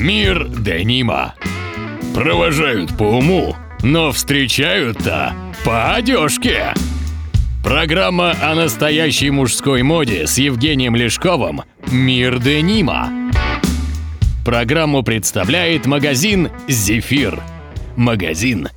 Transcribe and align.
Мир 0.00 0.48
Денима. 0.48 1.34
Провожают 2.14 2.96
по 2.96 3.02
уму, 3.02 3.54
но 3.82 4.12
встречают-то 4.12 5.34
по 5.62 5.92
одежке. 5.92 6.72
Программа 7.62 8.34
о 8.40 8.54
настоящей 8.54 9.30
мужской 9.30 9.82
моде 9.82 10.26
с 10.26 10.38
Евгением 10.38 10.96
Лешковым 10.96 11.64
«Мир 11.92 12.38
Денима». 12.38 13.10
Программу 14.42 15.02
представляет 15.02 15.84
магазин 15.84 16.48
«Зефир». 16.66 17.38
Магазин, 17.94 18.70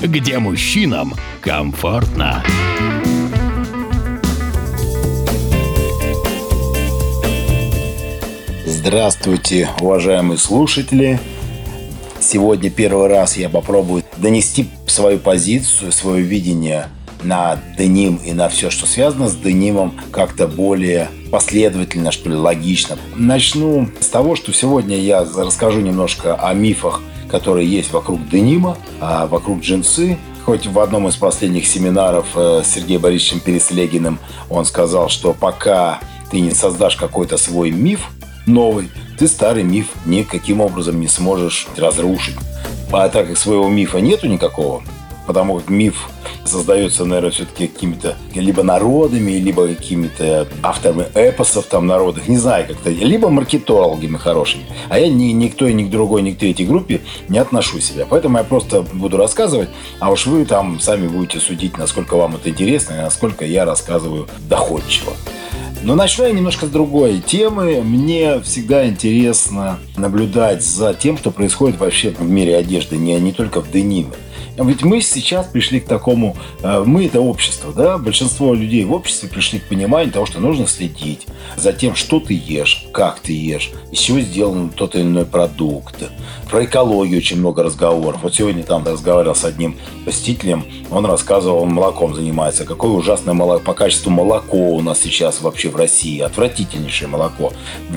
где 0.00 0.38
мужчинам 0.38 1.14
комфортно. 1.40 2.44
Здравствуйте, 8.88 9.68
уважаемые 9.82 10.38
слушатели. 10.38 11.20
Сегодня 12.20 12.70
первый 12.70 13.08
раз 13.08 13.36
я 13.36 13.50
попробую 13.50 14.02
донести 14.16 14.70
свою 14.86 15.18
позицию, 15.18 15.92
свое 15.92 16.22
видение 16.22 16.88
на 17.22 17.58
деним 17.76 18.16
и 18.16 18.32
на 18.32 18.48
все, 18.48 18.70
что 18.70 18.86
связано 18.86 19.28
с 19.28 19.36
денимом, 19.36 19.92
как-то 20.10 20.48
более 20.48 21.08
последовательно, 21.30 22.12
что 22.12 22.30
ли, 22.30 22.36
логично. 22.36 22.96
Начну 23.14 23.90
с 24.00 24.06
того, 24.06 24.36
что 24.36 24.54
сегодня 24.54 24.96
я 24.96 25.22
расскажу 25.36 25.80
немножко 25.80 26.36
о 26.36 26.54
мифах, 26.54 27.02
которые 27.30 27.70
есть 27.70 27.92
вокруг 27.92 28.26
денима, 28.30 28.78
а 29.02 29.26
вокруг 29.26 29.60
джинсы. 29.60 30.16
Хоть 30.46 30.66
в 30.66 30.78
одном 30.78 31.08
из 31.08 31.16
последних 31.16 31.66
семинаров 31.66 32.28
э, 32.36 32.62
с 32.64 32.68
Сергеем 32.68 33.02
Борисовичем 33.02 33.40
Переслегиным 33.40 34.18
он 34.48 34.64
сказал, 34.64 35.10
что 35.10 35.34
пока 35.34 36.00
ты 36.30 36.40
не 36.40 36.52
создашь 36.52 36.96
какой-то 36.96 37.36
свой 37.36 37.70
миф, 37.70 38.08
новый, 38.48 38.90
ты 39.18 39.28
старый 39.28 39.62
миф 39.62 39.88
никаким 40.06 40.60
образом 40.60 41.00
не 41.00 41.08
сможешь 41.08 41.68
разрушить. 41.76 42.36
А 42.90 43.08
так 43.08 43.28
как 43.28 43.36
своего 43.36 43.68
мифа 43.68 44.00
нету 44.00 44.26
никакого, 44.26 44.82
потому 45.26 45.58
как 45.58 45.68
миф 45.68 46.08
создается, 46.46 47.04
наверное, 47.04 47.30
все-таки 47.30 47.66
какими-то 47.66 48.16
либо 48.34 48.62
народами, 48.62 49.32
либо 49.32 49.68
какими-то 49.68 50.48
авторами 50.62 51.04
эпосов 51.14 51.66
там 51.66 51.86
народных, 51.86 52.28
не 52.28 52.38
знаю, 52.38 52.66
как-то, 52.66 52.90
либо 52.90 53.28
маркетологами 53.28 54.16
хорошими. 54.16 54.64
А 54.88 54.98
я 54.98 55.08
ни, 55.08 55.32
никто 55.32 55.66
и 55.66 55.74
ни 55.74 55.84
к 55.84 55.90
другой, 55.90 56.22
ни 56.22 56.32
к 56.32 56.38
третьей 56.38 56.66
группе 56.66 57.02
не 57.28 57.38
отношу 57.38 57.78
себя. 57.80 58.06
Поэтому 58.08 58.38
я 58.38 58.44
просто 58.44 58.80
буду 58.80 59.18
рассказывать, 59.18 59.68
а 60.00 60.10
уж 60.10 60.26
вы 60.26 60.46
там 60.46 60.80
сами 60.80 61.06
будете 61.06 61.40
судить, 61.40 61.76
насколько 61.76 62.16
вам 62.16 62.36
это 62.36 62.48
интересно 62.48 62.94
и 62.94 63.02
насколько 63.02 63.44
я 63.44 63.66
рассказываю 63.66 64.28
доходчиво. 64.48 65.12
Но 65.82 65.94
начну 65.94 66.24
я 66.24 66.32
немножко 66.32 66.66
с 66.66 66.70
другой 66.70 67.20
темы. 67.20 67.82
Мне 67.82 68.40
всегда 68.40 68.88
интересно 68.88 69.78
наблюдать 69.96 70.62
за 70.62 70.92
тем, 70.92 71.16
что 71.16 71.30
происходит 71.30 71.78
вообще 71.78 72.10
в 72.10 72.28
мире 72.28 72.56
одежды, 72.56 72.96
не, 72.96 73.18
не 73.20 73.32
только 73.32 73.60
в 73.60 73.70
дениме. 73.70 74.10
Ведь 74.64 74.82
мы 74.82 75.00
сейчас 75.00 75.46
пришли 75.46 75.78
к 75.78 75.86
такому, 75.86 76.36
э, 76.62 76.82
мы 76.84 77.06
это 77.06 77.20
общество, 77.20 77.72
да, 77.72 77.96
большинство 77.96 78.54
людей 78.54 78.84
в 78.84 78.92
обществе 78.92 79.28
пришли 79.28 79.60
к 79.60 79.64
пониманию 79.68 80.12
того, 80.12 80.26
что 80.26 80.40
нужно 80.40 80.66
следить 80.66 81.26
за 81.56 81.72
тем, 81.72 81.94
что 81.94 82.18
ты 82.18 82.34
ешь, 82.34 82.86
как 82.92 83.20
ты 83.20 83.32
ешь, 83.32 83.70
из 83.92 84.00
чего 84.00 84.18
сделан 84.18 84.70
тот 84.70 84.96
или 84.96 85.02
иной 85.02 85.26
продукт. 85.26 86.02
Про 86.50 86.64
экологию 86.64 87.18
очень 87.18 87.38
много 87.38 87.62
разговоров. 87.62 88.20
Вот 88.22 88.34
сегодня 88.34 88.64
там 88.64 88.84
разговаривал 88.84 89.36
с 89.36 89.44
одним 89.44 89.76
посетителем, 90.04 90.64
он 90.90 91.06
рассказывал, 91.06 91.62
он 91.62 91.72
молоком 91.72 92.14
занимается, 92.14 92.64
какое 92.64 92.90
ужасное 92.90 93.34
молоко, 93.34 93.64
по 93.64 93.74
качеству 93.74 94.10
молоко 94.10 94.56
у 94.56 94.80
нас 94.80 94.98
сейчас 94.98 95.40
вообще 95.40 95.67
в 95.68 95.76
России, 95.76 96.20
отвратительнейшее 96.20 97.08
молоко. 97.08 97.52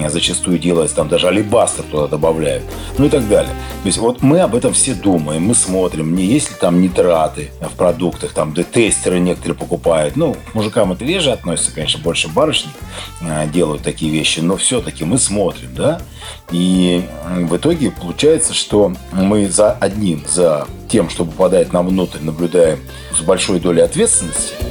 Зачастую 0.10 0.60
делается, 0.60 0.96
там 0.96 1.10
даже 1.10 1.28
алибастер 1.28 1.84
туда 1.84 2.08
добавляют, 2.08 2.64
ну 2.98 3.06
и 3.06 3.10
так 3.10 3.28
далее. 3.28 3.54
То 3.82 3.88
есть 3.88 3.98
вот 3.98 4.22
мы 4.22 4.40
об 4.40 4.56
этом 4.56 4.74
все 4.74 4.94
думаем, 4.94 5.44
мы 5.44 5.56
смотрим, 5.56 6.16
не 6.16 6.26
есть 6.26 6.52
ли 6.52 6.56
там 6.60 6.82
нитраты 6.82 7.52
в 7.62 7.76
продуктах, 7.76 8.34
там 8.34 8.54
да, 8.54 8.64
тестеры 8.64 9.20
некоторые 9.20 9.58
покупают. 9.58 10.16
Ну, 10.16 10.36
мужикам 10.54 10.92
это 10.92 11.06
реже 11.06 11.32
относится, 11.32 11.74
конечно, 11.74 12.02
больше 12.02 12.28
барышни 12.28 12.72
э, 13.22 13.48
делают 13.48 13.84
такие 13.84 14.12
вещи, 14.12 14.40
но 14.40 14.58
все-таки 14.58 15.04
мы 15.04 15.18
смотрим, 15.18 15.70
да, 15.76 16.02
и 16.52 17.04
в 17.28 17.56
итоге 17.56 17.92
получается, 17.92 18.54
что 18.54 18.94
мы 19.12 19.50
за 19.50 19.72
одним, 19.72 20.24
за 20.28 20.68
тем, 20.90 21.10
что 21.10 21.26
попадает 21.26 21.74
нам 21.74 21.88
внутрь, 21.88 22.20
наблюдаем 22.22 22.80
с 23.16 23.22
большой 23.22 23.60
долей 23.60 23.82
ответственности– 23.82 24.54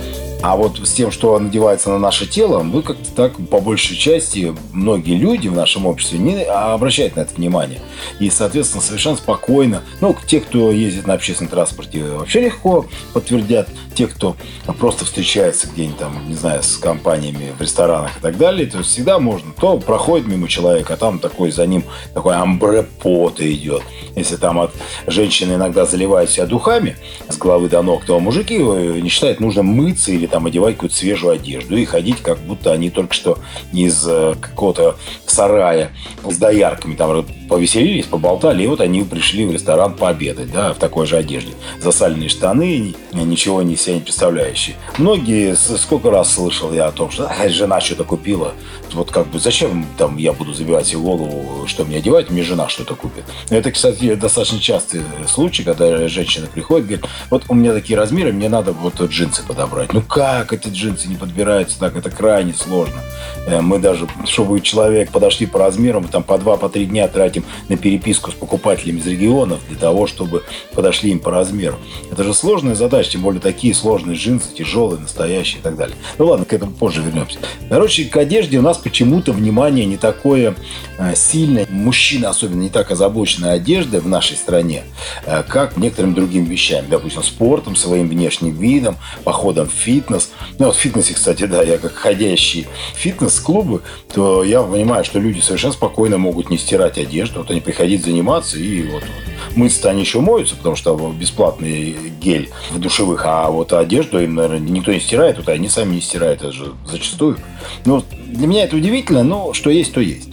а 0.43 0.57
вот 0.57 0.79
с 0.79 0.93
тем, 0.93 1.11
что 1.11 1.39
надевается 1.39 1.91
на 1.91 1.99
наше 1.99 2.27
тело, 2.27 2.63
мы 2.63 2.83
как-то 2.83 3.11
так, 3.13 3.37
по 3.49 3.61
большей 3.61 3.97
части, 3.97 4.55
многие 4.73 5.17
люди 5.17 5.49
в 5.49 5.55
нашем 5.55 5.87
обществе 5.87 6.19
не 6.19 6.43
обращают 6.45 7.17
на 7.17 7.21
это 7.21 7.35
внимание. 7.35 7.81
И, 8.19 8.31
соответственно, 8.31 8.83
совершенно 8.83 9.17
спокойно, 9.17 9.83
ну, 10.01 10.17
те, 10.27 10.41
кто 10.41 10.71
ездит 10.71 11.07
на 11.07 11.15
общественном 11.15 11.51
транспорте, 11.51 12.05
вообще 12.05 12.41
легко 12.41 12.87
подтвердят. 13.13 13.69
Те, 13.95 14.07
кто 14.07 14.37
просто 14.79 15.05
встречается 15.05 15.69
где-нибудь 15.69 15.99
там, 15.99 16.29
не 16.29 16.35
знаю, 16.35 16.63
с 16.63 16.79
компаниями 16.79 17.53
в 17.59 17.61
ресторанах 17.61 18.17
и 18.17 18.21
так 18.21 18.39
далее, 18.39 18.67
то 18.67 18.83
всегда 18.83 19.19
можно. 19.19 19.53
То 19.61 19.79
проходит 19.79 20.27
мимо 20.27 20.49
человека, 20.49 20.95
а 20.95 20.97
там 20.97 21.19
такой 21.19 21.51
за 21.51 21.67
ним 21.67 21.85
такой 22.15 22.37
амбре 22.37 22.83
пота 22.83 23.53
идет. 23.53 23.83
Если 24.17 24.37
там 24.37 24.59
от 24.59 24.73
женщины 25.07 25.55
иногда 25.55 25.85
заливают 25.85 26.31
себя 26.31 26.47
духами 26.47 26.97
с 27.29 27.37
головы 27.37 27.69
до 27.69 27.83
ног, 27.83 28.05
то 28.07 28.19
мужики 28.21 28.57
не 28.57 29.09
считают 29.11 29.41
нужно 29.41 29.63
мыться 29.63 30.13
или 30.13 30.27
там 30.31 30.47
одевать 30.47 30.75
какую-то 30.75 30.97
свежую 30.97 31.35
одежду 31.35 31.77
и 31.77 31.85
ходить, 31.85 32.23
как 32.23 32.39
будто 32.39 32.73
они 32.73 32.91
только 32.91 33.15
что 33.15 33.39
из 33.73 34.07
э, 34.07 34.35
какого-то 34.41 34.97
сарая 35.27 35.91
с 36.25 36.37
доярками 36.37 36.95
там 36.95 37.25
повеселились, 37.51 38.07
поболтали, 38.07 38.63
и 38.63 38.67
вот 38.67 38.81
они 38.81 39.03
пришли 39.03 39.45
в 39.45 39.53
ресторан 39.53 39.95
пообедать, 39.95 40.53
да, 40.53 40.73
в 40.73 40.79
такой 40.79 41.07
же 41.07 41.17
одежде. 41.17 41.53
Засаленные 41.81 42.29
штаны, 42.29 42.95
ничего 43.13 43.61
не 43.63 43.77
себя 43.77 43.97
не 43.97 44.01
представляющие. 44.01 44.77
Многие, 44.99 45.57
сколько 45.57 46.11
раз 46.11 46.35
слышал 46.35 46.73
я 46.73 46.87
о 46.87 46.93
том, 46.93 47.11
что 47.11 47.27
а, 47.27 47.49
жена 47.49 47.81
что-то 47.81 48.05
купила, 48.05 48.53
вот 48.93 49.11
как 49.11 49.27
бы 49.27 49.41
зачем 49.41 49.85
там 49.99 50.17
я 50.17 50.33
буду 50.33 50.55
забивать 50.55 50.87
себе 50.87 51.01
голову, 51.01 51.67
что 51.67 51.85
мне 51.85 51.99
одевать, 51.99 52.31
мне 52.31 52.43
жена 52.43 52.69
что-то 52.69 52.95
купит. 52.95 53.25
Это, 53.51 53.73
кстати, 53.73 54.15
достаточно 54.15 54.61
частый 54.61 55.03
случай, 55.27 55.65
когда 55.65 56.07
женщина 56.09 56.47
приходит, 56.47 56.87
говорит, 56.87 57.07
вот 57.31 57.45
у 57.49 57.55
меня 57.55 57.73
такие 57.73 57.99
размеры, 57.99 58.33
мне 58.33 58.49
надо 58.49 58.73
вот 58.73 59.01
джинсы 59.01 59.43
подобрать. 59.45 59.93
Ну 59.93 60.03
как 60.03 60.53
эти 60.53 60.69
джинсы 60.69 61.09
не 61.09 61.17
подбираются 61.17 61.81
так? 61.81 61.97
Это 61.97 62.11
крайне 62.11 62.55
сложно. 62.55 63.01
Э, 63.47 63.61
мы 63.61 63.79
даже, 63.79 64.07
чтобы 64.25 64.61
человек 64.61 65.11
подошли 65.11 65.47
по 65.47 65.59
размерам, 65.59 66.05
там 66.05 66.23
по 66.23 66.39
два, 66.39 66.57
по 66.57 66.69
три 66.69 66.87
дня 66.87 67.09
тратим 67.09 67.40
на 67.69 67.77
переписку 67.77 68.31
с 68.31 68.35
покупателями 68.35 68.99
из 68.99 69.07
регионов 69.07 69.61
для 69.69 69.79
того, 69.79 70.07
чтобы 70.07 70.45
подошли 70.75 71.11
им 71.11 71.19
по 71.19 71.31
размеру. 71.31 71.77
Это 72.11 72.25
же 72.25 72.35
сложная 72.35 72.75
задача, 72.75 73.13
тем 73.13 73.23
более 73.23 73.41
такие 73.41 73.75
сложные 73.75 74.17
джинсы, 74.17 74.53
тяжелые, 74.55 75.01
настоящие 75.01 75.61
и 75.61 75.63
так 75.63 75.77
далее. 75.77 75.97
Ну 76.19 76.27
ладно, 76.27 76.45
к 76.45 76.53
этому 76.53 76.73
позже 76.73 77.03
вернемся. 77.03 77.39
Короче, 77.69 78.05
к 78.05 78.17
одежде 78.17 78.59
у 78.59 78.63
нас 78.63 78.79
почему-то 78.79 79.33
внимание 79.33 79.87
не 79.87 79.97
такое 79.97 80.55
э, 80.99 81.15
сильное. 81.15 81.67
Мужчины 81.71 82.27
особенно 82.27 82.63
не 82.63 82.69
так 82.69 82.91
озабочены 82.91 83.47
одеждой 83.47 84.01
в 84.01 84.09
нашей 84.09 84.37
стране, 84.37 84.85
э, 85.25 85.43
как 85.47 85.77
некоторым 85.77 86.15
другим 86.15 86.45
вещам. 86.45 86.85
Допустим, 86.89 87.23
спортом, 87.23 87.77
своим 87.77 88.09
внешним 88.09 88.57
видом, 88.57 88.97
походом 89.25 89.69
в 89.69 89.73
фитнес. 89.73 90.31
Ну 90.59 90.67
вот 90.67 90.77
в 90.77 90.79
фитнесе, 90.79 91.15
кстати, 91.15 91.47
да, 91.47 91.63
я 91.63 91.79
как 91.79 91.95
ходящий 91.95 92.67
фитнес-клубы, 92.95 93.83
то 94.13 94.43
я 94.43 94.63
понимаю, 94.63 95.05
что 95.05 95.19
люди 95.19 95.41
совершенно 95.41 95.73
спокойно 95.73 96.19
могут 96.19 96.51
не 96.51 96.59
стирать 96.59 96.99
одежду. 96.99 97.30
Вот 97.37 97.51
они 97.51 97.61
приходить 97.61 98.05
заниматься 98.05 98.59
и 98.59 98.83
вот, 98.83 99.03
вот 99.03 99.57
мыться 99.57 99.91
они 99.91 100.01
еще 100.01 100.21
моются, 100.21 100.57
потому 100.57 100.77
что 100.77 100.95
бесплатный 101.19 101.97
гель 102.21 102.51
в 102.71 102.79
душевых, 102.79 103.23
а 103.25 103.51
вот 103.51 103.73
одежду 103.73 104.21
им, 104.21 104.35
наверное, 104.35 104.61
никто 104.61 104.93
не 104.93 105.01
стирает, 105.01 105.39
вот 105.39 105.49
они 105.49 105.69
сами 105.69 105.95
не 105.95 106.01
стирают, 106.01 106.43
это 106.43 106.53
же 106.53 106.73
зачастую. 106.87 107.39
Ну, 107.85 108.05
для 108.27 108.47
меня 108.47 108.65
это 108.65 108.77
удивительно, 108.77 109.23
но 109.23 109.53
что 109.53 109.71
есть, 109.71 109.93
то 109.93 110.01
есть. 110.01 110.30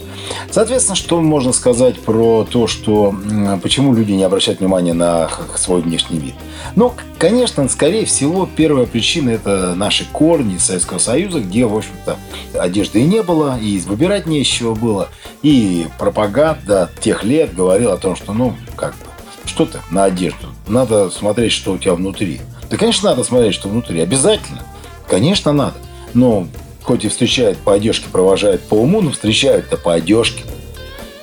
Соответственно, 0.50 0.96
что 0.96 1.20
можно 1.20 1.52
сказать 1.52 2.00
про 2.00 2.46
то, 2.50 2.66
что 2.66 3.14
почему 3.62 3.94
люди 3.94 4.12
не 4.12 4.24
обращают 4.24 4.60
внимания 4.60 4.94
на 4.94 5.28
свой 5.56 5.82
внешний 5.82 6.18
вид? 6.18 6.34
Ну, 6.74 6.92
конечно, 7.18 7.68
скорее 7.68 8.04
всего, 8.04 8.48
первая 8.56 8.86
причина– 8.86 9.30
это 9.30 9.74
наши 9.74 10.04
корни 10.10 10.58
Советского 10.58 10.98
Союза, 10.98 11.40
где, 11.40 11.66
в 11.66 11.76
общем-то, 11.76 12.16
одежды 12.58 13.00
и 13.00 13.04
не 13.04 13.22
было, 13.22 13.58
и 13.58 13.78
выбирать 13.80 14.26
не 14.26 14.40
из 14.40 14.46
чего 14.46 14.74
было. 14.74 15.08
И 15.42 15.86
пропаганда 15.98 16.90
тех 17.00 17.24
лет 17.24 17.54
говорила 17.54 17.94
о 17.94 17.98
том, 17.98 18.16
что, 18.16 18.32
ну, 18.32 18.54
как 18.76 18.92
бы, 18.92 19.06
что 19.44 19.66
ты 19.66 19.78
на 19.90 20.04
одежду? 20.04 20.48
Надо 20.66 21.10
смотреть, 21.10 21.52
что 21.52 21.72
у 21.72 21.78
тебя 21.78 21.94
внутри. 21.94 22.40
Да, 22.70 22.76
конечно, 22.76 23.10
надо 23.10 23.24
смотреть, 23.24 23.54
что 23.54 23.68
внутри. 23.68 24.00
Обязательно. 24.00 24.62
Конечно, 25.08 25.52
надо. 25.52 25.76
Но 26.12 26.46
хоть 26.88 27.04
и 27.04 27.08
встречают 27.08 27.58
по 27.58 27.74
одежке, 27.74 28.06
провожают 28.10 28.62
по 28.62 28.72
уму, 28.72 29.02
но 29.02 29.10
встречают-то 29.10 29.76
по 29.76 29.92
одежке. 29.92 30.44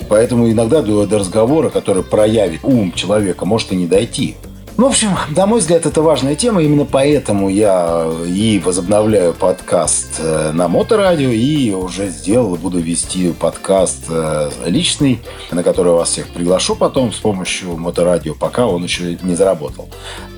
Поэтому 0.07 0.51
иногда 0.51 0.83
до, 0.83 1.07
до 1.07 1.17
разговора, 1.17 1.69
который 1.69 2.03
проявит 2.03 2.59
ум 2.61 2.91
человека, 2.91 3.45
может 3.45 3.71
и 3.71 3.75
не 3.75 3.87
дойти. 3.87 4.35
Ну, 4.77 4.85
в 4.85 4.89
общем, 4.89 5.09
на 5.35 5.47
мой 5.47 5.61
взгляд, 5.61 5.87
это 5.87 6.03
важная 6.03 6.35
тема. 6.35 6.61
Именно 6.61 6.85
поэтому 6.85 7.49
я 7.49 8.07
и 8.27 8.61
возобновляю 8.63 9.33
подкаст 9.33 10.19
э, 10.19 10.51
на 10.51 10.67
Моторадио, 10.67 11.31
и 11.31 11.71
уже 11.71 12.09
сделал, 12.09 12.57
буду 12.57 12.77
вести 12.77 13.31
подкаст 13.31 14.03
э, 14.09 14.51
личный, 14.67 15.19
на 15.49 15.63
который 15.63 15.93
вас 15.93 16.09
всех 16.09 16.27
приглашу 16.27 16.75
потом 16.75 17.11
с 17.11 17.17
помощью 17.17 17.75
Моторадио, 17.75 18.35
пока 18.35 18.67
он 18.67 18.83
еще 18.83 19.17
не 19.23 19.33
заработал. 19.33 19.89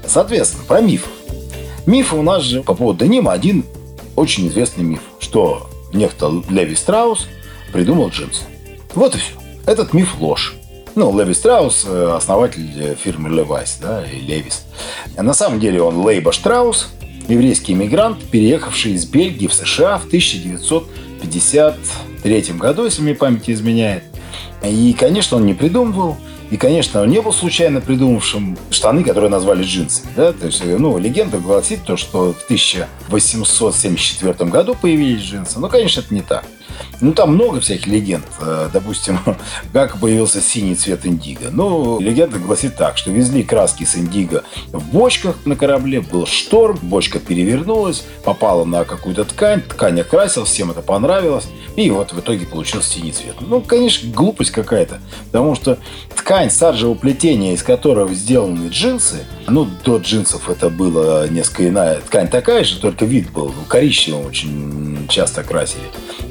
Соответственно, 0.06 0.64
про 0.66 0.80
миф. 0.80 1.10
Миф 1.86 2.14
у 2.14 2.22
нас 2.22 2.44
же 2.44 2.64
по 2.64 2.76
поводу 2.76 3.04
денима 3.04 3.34
один 3.34 3.66
очень 4.18 4.48
известный 4.48 4.84
миф, 4.84 5.02
что 5.28 5.70
некто 5.92 6.32
Леви 6.50 6.76
Страус 6.76 7.28
придумал 7.74 8.08
джинсы. 8.08 8.44
Вот 8.96 9.14
и 9.16 9.18
все. 9.18 9.34
Этот 9.66 9.92
миф 9.92 10.22
ложь. 10.22 10.56
Ну, 10.96 11.14
Леви 11.20 11.34
Страус, 11.34 11.84
э, 11.86 12.14
основатель 12.16 12.96
фирмы 12.96 13.28
Levi's, 13.30 13.72
да, 13.82 14.06
и 14.06 14.22
Левис. 14.22 14.66
На 15.18 15.34
самом 15.34 15.60
деле 15.60 15.82
он 15.82 15.98
Лейба 15.98 16.32
Штраус, 16.32 16.88
еврейский 17.28 17.74
иммигрант, 17.74 18.24
переехавший 18.24 18.94
из 18.94 19.06
Бельгии 19.06 19.48
в 19.48 19.54
США 19.54 19.98
в 19.98 20.06
1953 20.06 22.42
году, 22.54 22.86
если 22.86 23.02
мне 23.02 23.14
память 23.14 23.50
изменяет. 23.50 24.06
И, 24.64 24.96
конечно, 24.98 25.36
он 25.36 25.46
не 25.46 25.54
придумывал. 25.54 26.16
И, 26.50 26.58
конечно, 26.58 27.02
он 27.02 27.10
не 27.10 27.22
был 27.22 27.34
случайно 27.34 27.82
придумавшим 27.82 28.58
штаны, 28.70 29.04
которые 29.04 29.30
назвали 29.30 29.64
джинсами. 29.64 30.12
Да? 30.16 30.34
То 30.34 30.48
есть, 30.48 30.64
ну, 30.64 30.98
легенда 30.98 31.40
гласит 31.40 31.84
то, 31.84 31.98
что 31.98 32.34
в 32.34 32.44
1874 32.46 34.50
году 34.50 34.76
появились 34.76 35.22
джинсы. 35.22 35.60
Но, 35.60 35.68
конечно, 35.68 36.00
это 36.00 36.14
не 36.14 36.22
так. 36.22 36.46
Ну, 37.02 37.14
там 37.14 37.34
много 37.34 37.60
всяких 37.60 37.88
легенд. 37.88 38.26
Э, 38.40 38.70
допустим, 38.72 39.20
как 39.74 40.00
появился 40.00 40.42
синий 40.42 40.76
цвет 40.76 41.06
индиго. 41.06 41.50
Ну, 41.52 42.00
легенда 42.00 42.40
гласит 42.40 42.76
так, 42.76 42.98
что 42.98 43.12
везли 43.12 43.44
краски 43.44 43.84
с 43.84 43.96
индиго 43.96 44.44
в 44.72 44.84
бочках 44.92 45.46
на 45.46 45.56
корабле, 45.56 46.02
был 46.02 46.26
шторм, 46.26 46.78
бочка 46.82 47.20
перевернулась, 47.20 48.04
попала 48.24 48.66
на 48.66 48.84
какую-то 48.84 49.26
ткань, 49.26 49.62
ткань 49.62 50.02
окрасилась, 50.02 50.50
всем 50.50 50.72
это 50.72 50.82
понравилось, 50.82 51.48
и 51.76 51.90
вот 51.92 52.14
в 52.14 52.20
итоге 52.20 52.46
получился 52.46 52.94
синий 52.94 53.12
цвет. 53.12 53.36
Ну, 53.42 53.62
конечно, 53.62 54.10
глупость 54.12 54.52
какая-то, 54.52 55.00
потому 55.28 55.56
что 55.56 55.78
ткань 56.16 56.37
саджевого 56.46 56.96
плетения, 56.96 57.54
из 57.54 57.64
которого 57.64 58.14
сделаны 58.14 58.70
джинсы, 58.70 59.26
ну, 59.48 59.68
до 59.84 59.98
джинсов 59.98 60.50
это 60.50 60.70
было 60.70 61.28
несколько 61.28 61.68
иная 61.68 62.02
ткань 62.02 62.28
такая 62.28 62.64
же, 62.64 62.80
только 62.80 63.06
вид 63.06 63.32
был 63.32 63.54
коричневым 63.68 64.26
очень 64.26 65.08
часто 65.10 65.44
красили 65.44 65.84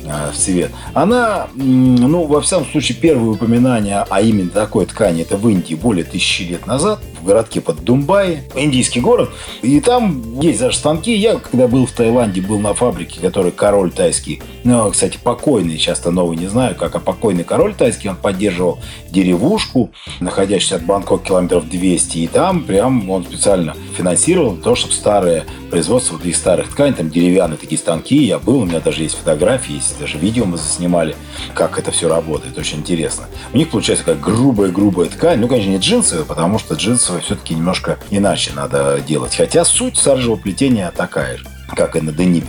э, 0.04 0.30
в 0.32 0.36
цвет. 0.36 0.70
Она, 0.94 1.48
ну, 1.54 2.24
во 2.26 2.40
всяком 2.40 2.66
случае, 2.66 2.98
первые 2.98 3.30
упоминания 3.32 4.06
о 4.08 4.20
именно 4.20 4.50
такой 4.50 4.86
ткани 4.86 5.22
это 5.22 5.36
в 5.36 5.48
Индии 5.48 5.74
более 5.74 6.04
тысячи 6.04 6.42
лет 6.42 6.66
назад, 6.66 7.00
городке 7.26 7.60
под 7.60 7.84
Думбай, 7.84 8.44
индийский 8.54 9.00
город. 9.00 9.30
И 9.62 9.80
там 9.80 10.40
есть 10.40 10.60
даже 10.60 10.76
станки. 10.76 11.14
Я, 11.14 11.36
когда 11.36 11.68
был 11.68 11.86
в 11.86 11.92
Таиланде, 11.92 12.40
был 12.40 12.58
на 12.58 12.74
фабрике, 12.74 13.20
который 13.20 13.52
король 13.52 13.90
тайский, 13.90 14.42
ну, 14.64 14.90
кстати, 14.90 15.18
покойный, 15.22 15.78
часто 15.78 16.10
новый 16.10 16.36
не 16.36 16.48
знаю, 16.48 16.74
как, 16.74 16.94
а 16.94 17.00
покойный 17.00 17.44
король 17.44 17.74
тайский, 17.74 18.10
он 18.10 18.16
поддерживал 18.16 18.78
деревушку, 19.10 19.90
находящуюся 20.20 20.76
от 20.76 20.84
Бангкока 20.84 21.26
километров 21.26 21.68
200, 21.68 22.18
и 22.18 22.26
там 22.26 22.64
прям 22.64 23.08
он 23.10 23.24
специально 23.24 23.76
финансировал 23.96 24.56
то, 24.56 24.74
чтобы 24.74 24.92
старое 24.92 25.44
производство 25.70 26.14
вот 26.14 26.24
из 26.24 26.36
старых 26.36 26.70
тканей, 26.70 26.94
там 26.94 27.10
деревянные 27.10 27.56
такие 27.56 27.78
станки, 27.78 28.16
я 28.16 28.38
был, 28.38 28.60
у 28.60 28.64
меня 28.64 28.80
даже 28.80 29.02
есть 29.02 29.16
фотографии, 29.16 29.74
есть 29.74 29.98
даже 29.98 30.18
видео 30.18 30.44
мы 30.44 30.58
заснимали, 30.58 31.16
как 31.54 31.78
это 31.78 31.90
все 31.90 32.08
работает, 32.08 32.56
очень 32.58 32.78
интересно. 32.78 33.26
У 33.52 33.56
них 33.56 33.70
получается 33.70 34.04
как 34.04 34.20
грубая-грубая 34.20 35.08
ткань, 35.08 35.40
ну, 35.40 35.48
конечно, 35.48 35.70
не 35.70 35.78
джинсовая, 35.78 36.24
потому 36.24 36.58
что 36.58 36.74
джинсовая 37.16 37.20
все-таки 37.20 37.54
немножко 37.54 37.98
иначе 38.10 38.52
надо 38.54 39.00
делать, 39.00 39.36
хотя 39.36 39.64
суть 39.64 39.96
саржевого 39.96 40.38
плетения 40.38 40.90
такая 40.94 41.38
же, 41.38 41.46
как 41.74 41.96
и 41.96 42.00
на 42.00 42.12
дениме. 42.12 42.48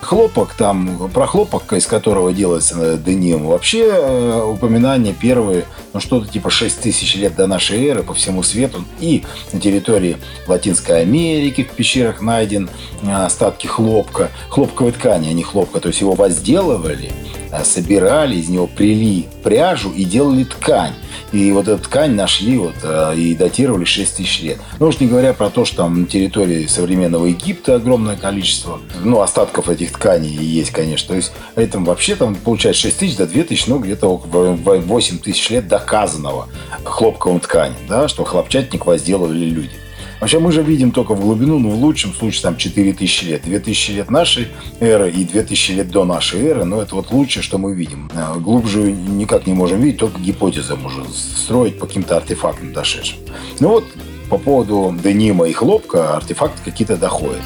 Хлопок 0.00 0.54
там, 0.54 1.10
про 1.12 1.26
хлопок, 1.26 1.72
из 1.72 1.86
которого 1.86 2.32
делается 2.32 2.96
деним, 2.96 3.46
вообще 3.46 3.88
э, 3.88 4.42
упоминания 4.42 5.12
первые, 5.12 5.64
ну 5.92 6.00
что-то 6.00 6.28
типа 6.28 6.50
6 6.50 6.80
тысяч 6.80 7.14
лет 7.16 7.36
до 7.36 7.46
нашей 7.46 7.86
эры 7.86 8.02
по 8.02 8.14
всему 8.14 8.42
свету. 8.42 8.84
И 9.00 9.24
на 9.52 9.60
территории 9.60 10.16
Латинской 10.46 11.02
Америки 11.02 11.64
в 11.64 11.74
пещерах 11.74 12.20
найден 12.20 12.68
э, 13.02 13.12
остатки 13.12 13.66
хлопка, 13.66 14.30
хлопковой 14.48 14.92
ткани, 14.92 15.28
а 15.28 15.32
не 15.32 15.42
хлопка. 15.42 15.80
То 15.80 15.88
есть 15.88 16.00
его 16.00 16.14
возделывали, 16.14 17.12
э, 17.50 17.64
собирали, 17.64 18.36
из 18.36 18.48
него 18.48 18.66
прили 18.66 19.26
пряжу 19.42 19.90
и 19.92 20.04
делали 20.04 20.44
ткань. 20.44 20.94
И 21.32 21.50
вот 21.50 21.66
эту 21.66 21.82
ткань 21.82 22.14
нашли 22.14 22.58
вот, 22.58 22.74
э, 22.82 23.14
и 23.16 23.34
датировали 23.34 23.84
6 23.84 24.16
тысяч 24.16 24.42
лет. 24.42 24.58
Ну 24.78 24.88
уж 24.88 25.00
не 25.00 25.06
говоря 25.06 25.32
про 25.32 25.48
то, 25.48 25.64
что 25.64 25.78
там 25.78 26.02
на 26.02 26.06
территории 26.06 26.66
современного 26.66 27.26
Египта 27.26 27.76
огромное 27.76 28.16
количество, 28.16 28.80
ну, 29.02 29.20
остатков 29.20 29.61
этих 29.68 29.92
тканей 29.92 30.30
есть, 30.30 30.70
конечно. 30.70 31.08
То 31.08 31.14
есть 31.14 31.32
это 31.54 31.78
вообще 31.78 32.16
там 32.16 32.34
получается 32.34 32.82
6 32.82 32.98
тысяч 32.98 33.16
до 33.16 33.26
2 33.26 33.44
тысяч, 33.44 33.66
ну, 33.66 33.78
где-то 33.78 34.08
около 34.08 34.52
8 34.52 35.18
тысяч 35.18 35.50
лет 35.50 35.68
доказанного 35.68 36.48
хлопковым 36.84 37.40
ткани, 37.40 37.76
да, 37.88 38.08
что 38.08 38.24
хлопчатник 38.24 38.86
возделывали 38.86 39.44
люди. 39.44 39.82
Вообще 40.22 40.38
мы 40.38 40.52
же 40.52 40.62
видим 40.62 40.92
только 40.92 41.14
в 41.14 41.20
глубину, 41.20 41.58
ну, 41.58 41.70
в 41.70 41.82
лучшем 41.82 42.14
случае, 42.14 42.42
там, 42.42 42.56
4000 42.56 43.24
лет. 43.24 43.42
2000 43.42 43.90
лет 43.90 44.08
нашей 44.08 44.46
эры 44.78 45.10
и 45.10 45.24
2000 45.24 45.72
лет 45.72 45.90
до 45.90 46.04
нашей 46.04 46.46
эры, 46.46 46.64
но 46.64 46.80
это 46.80 46.94
вот 46.94 47.10
лучшее, 47.10 47.42
что 47.42 47.58
мы 47.58 47.74
видим. 47.74 48.08
А, 48.14 48.36
глубже 48.36 48.92
никак 48.92 49.48
не 49.48 49.52
можем 49.52 49.80
видеть, 49.80 49.98
только 49.98 50.20
гипотезы 50.20 50.76
можем 50.76 51.08
строить 51.12 51.76
по 51.80 51.86
каким-то 51.86 52.16
артефактам 52.16 52.72
дошедшим. 52.72 53.18
Ну 53.58 53.70
вот, 53.70 53.84
по 54.30 54.38
поводу 54.38 54.94
денима 55.02 55.48
и 55.48 55.52
хлопка 55.52 56.16
артефакты 56.16 56.62
какие-то 56.64 56.96
доходят. 56.96 57.42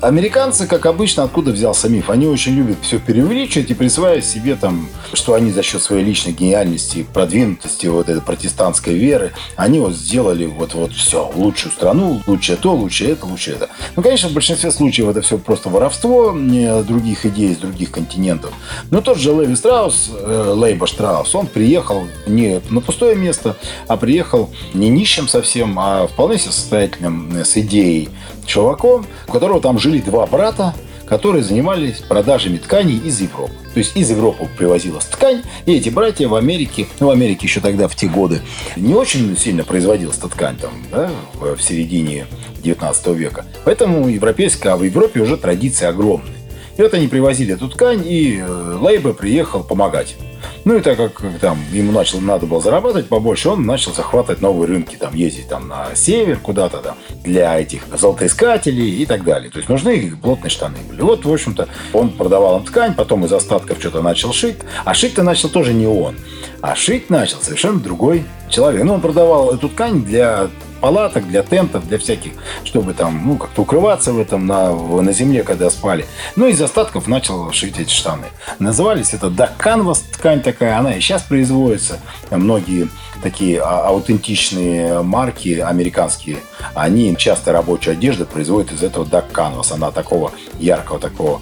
Американцы, 0.00 0.68
как 0.68 0.86
обычно, 0.86 1.24
откуда 1.24 1.50
взялся 1.50 1.88
миф? 1.88 2.08
Они 2.08 2.26
очень 2.26 2.54
любят 2.54 2.78
все 2.82 3.00
преувеличивать 3.00 3.70
и 3.70 3.74
присваивать 3.74 4.24
себе 4.24 4.54
там, 4.54 4.88
что 5.12 5.34
они 5.34 5.50
за 5.50 5.64
счет 5.64 5.82
своей 5.82 6.04
личной 6.04 6.32
гениальности, 6.32 7.06
продвинутости 7.12 7.86
вот 7.86 8.08
этой 8.08 8.22
протестантской 8.22 8.94
веры, 8.94 9.32
они 9.56 9.80
вот 9.80 9.94
сделали 9.94 10.46
вот, 10.46 10.74
вот 10.74 10.92
все, 10.92 11.28
лучшую 11.34 11.72
страну, 11.72 12.22
лучшее 12.26 12.56
то, 12.56 12.74
лучшее 12.74 13.12
это, 13.12 13.26
лучшее 13.26 13.56
это. 13.56 13.70
Ну, 13.96 14.02
конечно, 14.02 14.28
в 14.28 14.32
большинстве 14.32 14.70
случаев 14.70 15.08
это 15.08 15.20
все 15.20 15.36
просто 15.36 15.68
воровство 15.68 16.32
других 16.32 17.26
идей 17.26 17.50
из 17.50 17.56
других 17.56 17.90
континентов. 17.90 18.52
Но 18.90 19.00
тот 19.00 19.18
же 19.18 19.32
Леви 19.32 19.56
Страус, 19.56 20.10
э, 20.12 20.52
Лейба 20.54 20.86
Штраус, 20.86 21.34
он 21.34 21.48
приехал 21.48 22.06
не 22.26 22.60
на 22.70 22.80
пустое 22.80 23.16
место, 23.16 23.56
а 23.88 23.96
приехал 23.96 24.50
не 24.74 24.90
нищим 24.90 25.26
совсем, 25.26 25.76
а 25.78 26.06
вполне 26.06 26.38
состоятельным 26.38 27.32
с 27.44 27.56
идеей 27.56 28.10
чуваком, 28.48 29.06
у 29.28 29.32
которого 29.32 29.60
там 29.60 29.78
жили 29.78 30.00
два 30.00 30.26
брата, 30.26 30.74
которые 31.06 31.42
занимались 31.42 32.00
продажами 32.00 32.58
тканей 32.58 32.98
из 32.98 33.20
Европы. 33.20 33.52
То 33.72 33.78
есть 33.78 33.96
из 33.96 34.10
Европы 34.10 34.48
привозилась 34.56 35.04
ткань, 35.04 35.42
и 35.64 35.74
эти 35.74 35.88
братья 35.88 36.28
в 36.28 36.34
Америке, 36.34 36.86
ну, 37.00 37.06
в 37.06 37.10
Америке 37.10 37.46
еще 37.46 37.60
тогда 37.60 37.88
в 37.88 37.94
те 37.94 38.08
годы 38.08 38.40
не 38.76 38.94
очень 38.94 39.36
сильно 39.36 39.64
производилась 39.64 40.18
эта 40.18 40.28
ткань 40.28 40.56
там, 40.56 40.72
да, 40.90 41.10
в 41.34 41.60
середине 41.60 42.26
19 42.62 43.06
века. 43.08 43.44
Поэтому 43.64 44.08
европейская, 44.08 44.70
а 44.70 44.76
в 44.76 44.82
Европе 44.82 45.20
уже 45.20 45.36
традиции 45.36 45.86
огромные. 45.86 46.34
И 46.76 46.82
вот 46.82 46.94
они 46.94 47.08
привозили 47.08 47.54
эту 47.54 47.68
ткань, 47.68 48.02
и 48.04 48.38
э, 48.38 48.78
Лейба 48.80 49.12
приехал 49.12 49.64
помогать. 49.64 50.16
Ну 50.64 50.76
и 50.76 50.80
так 50.80 50.96
как 50.96 51.22
там 51.40 51.58
ему 51.72 51.92
начал, 51.92 52.20
надо 52.20 52.46
было 52.46 52.60
зарабатывать 52.60 53.08
побольше, 53.08 53.48
он 53.48 53.64
начал 53.64 53.92
захватывать 53.94 54.40
новые 54.40 54.68
рынки, 54.68 54.96
там 54.96 55.14
ездить 55.14 55.48
там 55.48 55.68
на 55.68 55.94
север 55.94 56.38
куда-то 56.38 56.78
там 56.78 56.96
для 57.24 57.58
этих 57.58 57.82
золотоискателей 57.96 59.02
и 59.02 59.06
так 59.06 59.24
далее. 59.24 59.50
То 59.50 59.58
есть 59.58 59.68
нужны 59.68 60.12
плотные 60.20 60.50
штаны 60.50 60.78
были. 60.88 61.00
Вот, 61.00 61.24
в 61.24 61.32
общем-то, 61.32 61.68
он 61.92 62.10
продавал 62.10 62.58
им 62.58 62.64
ткань, 62.64 62.94
потом 62.94 63.24
из 63.24 63.32
остатков 63.32 63.78
что-то 63.80 64.02
начал 64.02 64.32
шить. 64.32 64.58
А 64.84 64.94
шить-то 64.94 65.22
начал 65.22 65.48
тоже 65.48 65.72
не 65.72 65.86
он. 65.86 66.16
А 66.60 66.74
шить 66.74 67.10
начал 67.10 67.38
совершенно 67.40 67.80
другой 67.80 68.24
человек. 68.48 68.84
Ну, 68.84 68.94
он 68.94 69.00
продавал 69.00 69.54
эту 69.54 69.68
ткань 69.68 70.02
для 70.02 70.48
палаток, 70.80 71.28
для 71.28 71.42
тентов, 71.42 71.88
для 71.88 71.98
всяких, 71.98 72.32
чтобы 72.64 72.94
там, 72.94 73.26
ну, 73.26 73.36
как-то 73.36 73.62
укрываться 73.62 74.12
в 74.12 74.18
этом 74.18 74.46
на, 74.46 74.72
на 74.74 75.12
земле, 75.12 75.42
когда 75.42 75.70
спали. 75.70 76.06
Ну, 76.36 76.46
из 76.46 76.60
остатков 76.60 77.06
начал 77.06 77.50
шить 77.52 77.78
эти 77.78 77.92
штаны. 77.92 78.26
Назывались 78.58 79.14
это 79.14 79.30
да, 79.30 79.50
канвас 79.56 80.00
ткань 80.00 80.42
такая, 80.42 80.78
она 80.78 80.94
и 80.94 81.00
сейчас 81.00 81.22
производится. 81.22 82.00
Многие 82.30 82.88
такие 83.22 83.60
а, 83.60 83.88
аутентичные 83.88 85.02
марки 85.02 85.58
американские, 85.58 86.38
они 86.74 87.16
часто 87.16 87.52
рабочую 87.52 87.92
одежду 87.92 88.26
производят 88.26 88.72
из 88.72 88.82
этого 88.82 89.04
Duck 89.04 89.32
Canvas. 89.32 89.72
Она 89.72 89.90
такого 89.90 90.32
яркого, 90.58 90.98
такого 90.98 91.40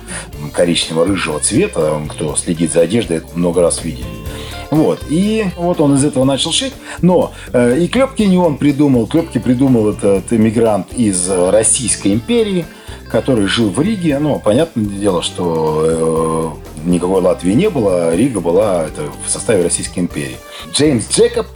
коричнево-рыжего 0.55 1.41
цвета. 1.41 2.01
Кто 2.09 2.37
следит 2.37 2.73
за 2.73 2.81
одеждой, 2.83 3.23
много 3.35 3.63
раз 3.63 3.85
видели. 3.85 4.26
Вот. 4.71 5.01
И 5.09 5.47
вот 5.57 5.81
он 5.81 5.95
из 5.95 6.05
этого 6.05 6.25
начал 6.25 6.53
шить. 6.53 6.75
Но 7.03 7.33
э, 7.53 7.79
и 7.79 7.89
клепки 7.89 8.23
не 8.23 8.39
он 8.39 8.57
придумал. 8.59 9.07
Клепки 9.07 9.39
придумал 9.39 9.91
этот 9.91 10.33
иммигрант 10.33 10.93
из 10.95 11.29
Российской 11.31 12.15
империи, 12.15 12.67
который 13.11 13.47
жил 13.47 13.71
в 13.71 13.81
Риге. 13.81 14.19
Ну, 14.19 14.41
понятное 14.41 14.85
дело, 14.85 15.23
что 15.23 16.61
э, 16.85 16.87
никакой 16.87 17.21
Латвии 17.21 17.53
не 17.53 17.69
было, 17.69 18.15
Рига 18.15 18.41
была 18.41 18.85
это, 18.85 19.03
в 19.27 19.31
составе 19.31 19.63
Российской 19.63 20.01
империи. 20.01 20.37
Джеймс 20.73 21.09
Джекоб, 21.09 21.47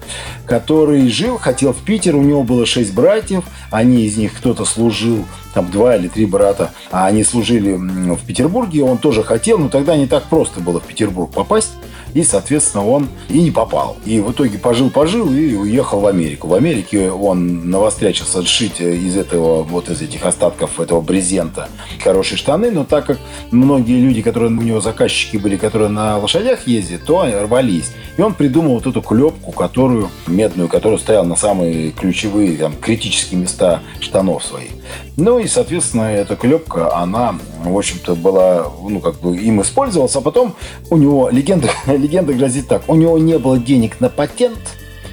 который 0.46 1.08
жил, 1.08 1.38
хотел 1.38 1.72
в 1.72 1.78
Питер, 1.78 2.16
у 2.16 2.22
него 2.22 2.42
было 2.42 2.66
шесть 2.66 2.92
братьев, 2.92 3.44
они 3.70 4.02
из 4.04 4.16
них 4.16 4.34
кто-то 4.36 4.64
служил, 4.64 5.24
там 5.54 5.70
два 5.70 5.96
или 5.96 6.08
три 6.08 6.26
брата, 6.26 6.72
а 6.90 7.06
они 7.06 7.24
служили 7.24 7.74
в 7.74 8.24
Петербурге, 8.26 8.84
он 8.84 8.98
тоже 8.98 9.22
хотел, 9.22 9.58
но 9.58 9.68
тогда 9.68 9.96
не 9.96 10.06
так 10.06 10.24
просто 10.24 10.60
было 10.60 10.80
в 10.80 10.84
Петербург 10.84 11.30
попасть 11.30 11.72
и, 12.14 12.22
соответственно, 12.22 12.86
он 12.86 13.08
и 13.28 13.40
не 13.40 13.50
попал. 13.50 13.96
И 14.04 14.20
в 14.20 14.32
итоге 14.32 14.58
пожил-пожил 14.58 15.32
и 15.32 15.54
уехал 15.54 16.00
в 16.00 16.06
Америку. 16.06 16.48
В 16.48 16.54
Америке 16.54 17.10
он 17.10 17.70
навострячился 17.70 18.44
сшить 18.44 18.80
из 18.80 19.16
этого, 19.16 19.62
вот 19.62 19.88
из 19.88 20.02
этих 20.02 20.24
остатков 20.24 20.80
этого 20.80 21.00
брезента 21.00 21.68
хорошие 22.02 22.38
штаны, 22.38 22.70
но 22.70 22.84
так 22.84 23.06
как 23.06 23.18
многие 23.50 24.00
люди, 24.00 24.22
которые 24.22 24.50
у 24.50 24.62
него 24.62 24.80
заказчики 24.80 25.36
были, 25.36 25.56
которые 25.56 25.88
на 25.88 26.18
лошадях 26.18 26.66
ездят, 26.66 27.04
то 27.04 27.20
они 27.20 27.34
рвались. 27.34 27.92
И 28.16 28.22
он 28.22 28.34
придумал 28.34 28.74
вот 28.74 28.86
эту 28.86 29.02
клепку, 29.02 29.52
которую, 29.52 30.10
медную, 30.26 30.68
которую 30.68 30.98
ставил 30.98 31.24
на 31.24 31.36
самые 31.36 31.90
ключевые, 31.90 32.56
там, 32.56 32.74
критические 32.80 33.40
места 33.40 33.80
штанов 34.00 34.44
своих. 34.44 34.70
Ну 35.16 35.38
и, 35.38 35.46
соответственно, 35.46 36.12
эта 36.12 36.36
клепка, 36.36 36.94
она, 36.96 37.38
в 37.64 37.76
общем-то, 37.76 38.14
была, 38.14 38.66
ну, 38.82 39.00
как 39.00 39.20
бы 39.20 39.36
им 39.36 39.60
использовалась, 39.62 40.14
а 40.16 40.20
потом 40.20 40.54
у 40.90 40.96
него, 40.96 41.28
легенда, 41.30 41.68
легенда 41.86 42.32
гласит 42.32 42.68
так, 42.68 42.82
у 42.88 42.94
него 42.94 43.18
не 43.18 43.38
было 43.38 43.58
денег 43.58 44.00
на 44.00 44.08
патент, 44.08 44.58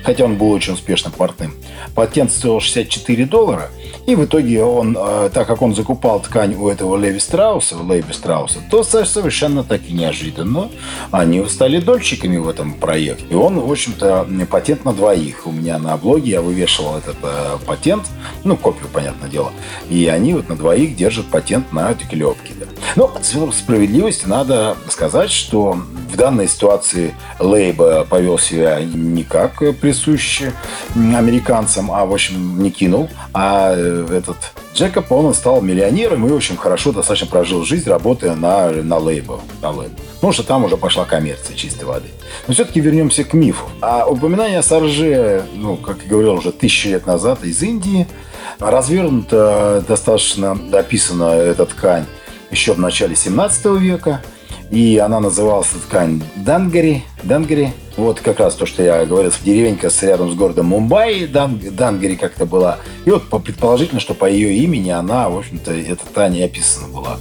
хотя 0.08 0.24
он 0.24 0.38
был 0.38 0.52
очень 0.54 0.72
успешным 0.72 1.12
портным. 1.12 1.54
Патент 1.94 2.32
стоил 2.32 2.62
64 2.62 3.26
доллара, 3.26 3.70
и 4.06 4.16
в 4.16 4.24
итоге 4.24 4.64
он, 4.64 4.98
э, 4.98 5.30
так 5.34 5.46
как 5.48 5.62
он 5.62 5.76
закупал 5.76 6.22
ткань 6.22 6.56
у 6.56 6.70
этого 6.70 6.96
Леви 6.96 7.20
Страуса, 7.20 7.76
Леви 7.76 8.14
Страуса, 8.14 8.60
то 8.72 8.86
совершенно 8.86 9.66
так 9.66 9.82
и 9.86 9.92
неожиданно 9.92 10.70
они 11.12 11.46
стали 11.50 11.82
дольщиками 11.82 12.38
в 12.38 12.48
этом 12.48 12.76
проекте. 12.76 13.26
И 13.30 13.34
он, 13.34 13.60
в 13.60 13.70
общем-то, 13.70 14.26
патент 14.50 14.86
на 14.86 14.94
двоих. 14.94 15.46
У 15.46 15.52
меня 15.52 15.78
на 15.78 15.98
блоге 15.98 16.32
я 16.32 16.42
вывешивал 16.42 16.96
этот 16.96 17.18
э, 17.22 17.58
патент, 17.66 18.06
ну, 18.46 18.56
копию, 18.56 18.88
понятное 18.94 19.30
дело. 19.30 19.52
И 19.90 20.08
они 20.08 20.36
вот 20.36 20.48
на 20.48 20.56
двоих 20.56 20.96
держат 20.96 21.26
патент 21.26 21.74
на 21.74 21.92
эти 21.92 22.06
клепки. 22.06 22.54
Да. 22.58 22.66
Но 22.96 23.14
ну, 23.34 23.52
справедливости 23.52 24.26
надо 24.26 24.78
сказать, 24.90 25.32
что 25.32 25.74
в 25.74 25.97
данной 26.18 26.50
ситуации 26.50 27.16
Лейба 27.40 28.06
повел 28.10 28.38
себя 28.38 28.82
не 28.84 29.24
как 29.24 29.60
присуще 29.80 30.52
американцам, 30.96 31.92
а, 31.92 32.06
в 32.06 32.14
общем, 32.14 32.62
не 32.62 32.72
кинул, 32.72 33.10
а 33.34 33.74
э, 33.76 34.08
этот 34.12 34.38
Джекоб, 34.74 35.12
он 35.12 35.34
стал 35.34 35.62
миллионером 35.62 36.28
и 36.28 36.32
очень 36.32 36.58
хорошо 36.58 36.92
достаточно 36.92 37.28
прожил 37.28 37.64
жизнь, 37.64 37.90
работая 37.90 38.36
на, 38.36 38.70
на 38.70 38.98
лейбл. 38.98 39.42
На 39.62 39.72
лейбл. 39.72 39.96
Потому 40.16 40.34
что 40.34 40.44
там 40.44 40.66
уже 40.66 40.78
пошла 40.78 41.06
коммерция 41.06 41.56
чистой 41.56 41.86
воды. 41.86 42.10
Но 42.48 42.54
все-таки 42.54 42.80
вернемся 42.80 43.24
к 43.24 43.34
мифу. 43.34 43.66
А 43.82 44.06
упоминание 44.06 44.60
о 44.60 44.64
Сарже, 44.64 45.46
ну, 45.54 45.78
как 45.78 46.04
я 46.04 46.10
говорил, 46.10 46.34
уже 46.34 46.52
тысячи 46.52 46.90
лет 46.90 47.06
назад 47.06 47.44
из 47.44 47.62
Индии, 47.64 48.08
развернуто 48.60 49.84
достаточно 49.88 50.58
описана 50.74 51.32
эта 51.32 51.66
ткань 51.66 52.06
еще 52.52 52.74
в 52.74 52.80
начале 52.80 53.16
17 53.16 53.66
века– 53.80 54.22
и 54.72 54.98
она 54.98 55.20
называлась 55.20 55.68
ткань 55.68 56.22
Дангари. 56.36 57.04
Дангари. 57.24 57.74
Вот 57.96 58.20
как 58.20 58.40
раз 58.40 58.54
то, 58.56 58.66
что 58.66 58.84
я 58.84 59.06
говорил, 59.06 59.32
деревенька 59.44 59.90
с 59.90 60.04
рядом 60.04 60.32
с 60.32 60.36
городом 60.36 60.68
Мумбаи, 60.68 61.26
Дан, 61.26 61.60
Дангари 61.60 62.16
как-то 62.16 62.46
была. 62.46 62.78
И 63.06 63.10
вот 63.10 63.24
предположительно, 63.44 64.00
что 64.00 64.14
по 64.14 64.30
ее 64.30 64.54
имени 64.58 64.92
она, 64.92 65.30
в 65.30 65.38
общем-то, 65.38 65.72
эта 65.72 66.06
ткань 66.06 66.42
описана 66.44 66.88
была. 66.90 67.18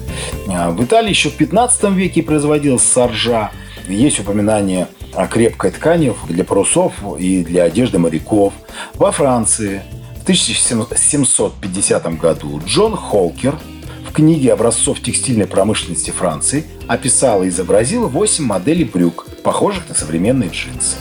А, 0.49 0.71
в 0.71 0.85
Италии 0.85 1.11
еще 1.11 1.31
в 1.31 1.37
15 1.37 1.91
веке 1.93 2.23
производилась 2.23 2.83
саржа. 2.83 3.53
Есть 3.89 4.21
упоминание 4.21 4.89
о 5.15 5.27
крепкой 5.29 5.71
ткани 5.71 6.13
для 6.29 6.45
парусов 6.45 6.93
и 7.19 7.43
для 7.45 7.65
одежды 7.65 7.99
моряков. 7.99 8.53
Во 8.95 9.13
Франции 9.13 9.83
в 10.19 10.23
1750 10.25 12.19
году 12.19 12.61
Джон 12.67 12.97
Холкер– 12.97 13.55
книге 14.17 14.55
образцов 14.55 15.03
текстильной 15.03 15.47
промышленности 15.47 16.11
Франции 16.11 16.65
описал 16.89 17.43
и 17.43 17.49
изобразил 17.49 18.09
8 18.09 18.43
моделей 18.43 18.85
брюк, 18.85 19.27
похожих 19.45 19.91
на 19.91 19.95
современные 19.95 20.49
джинсы. 20.49 20.97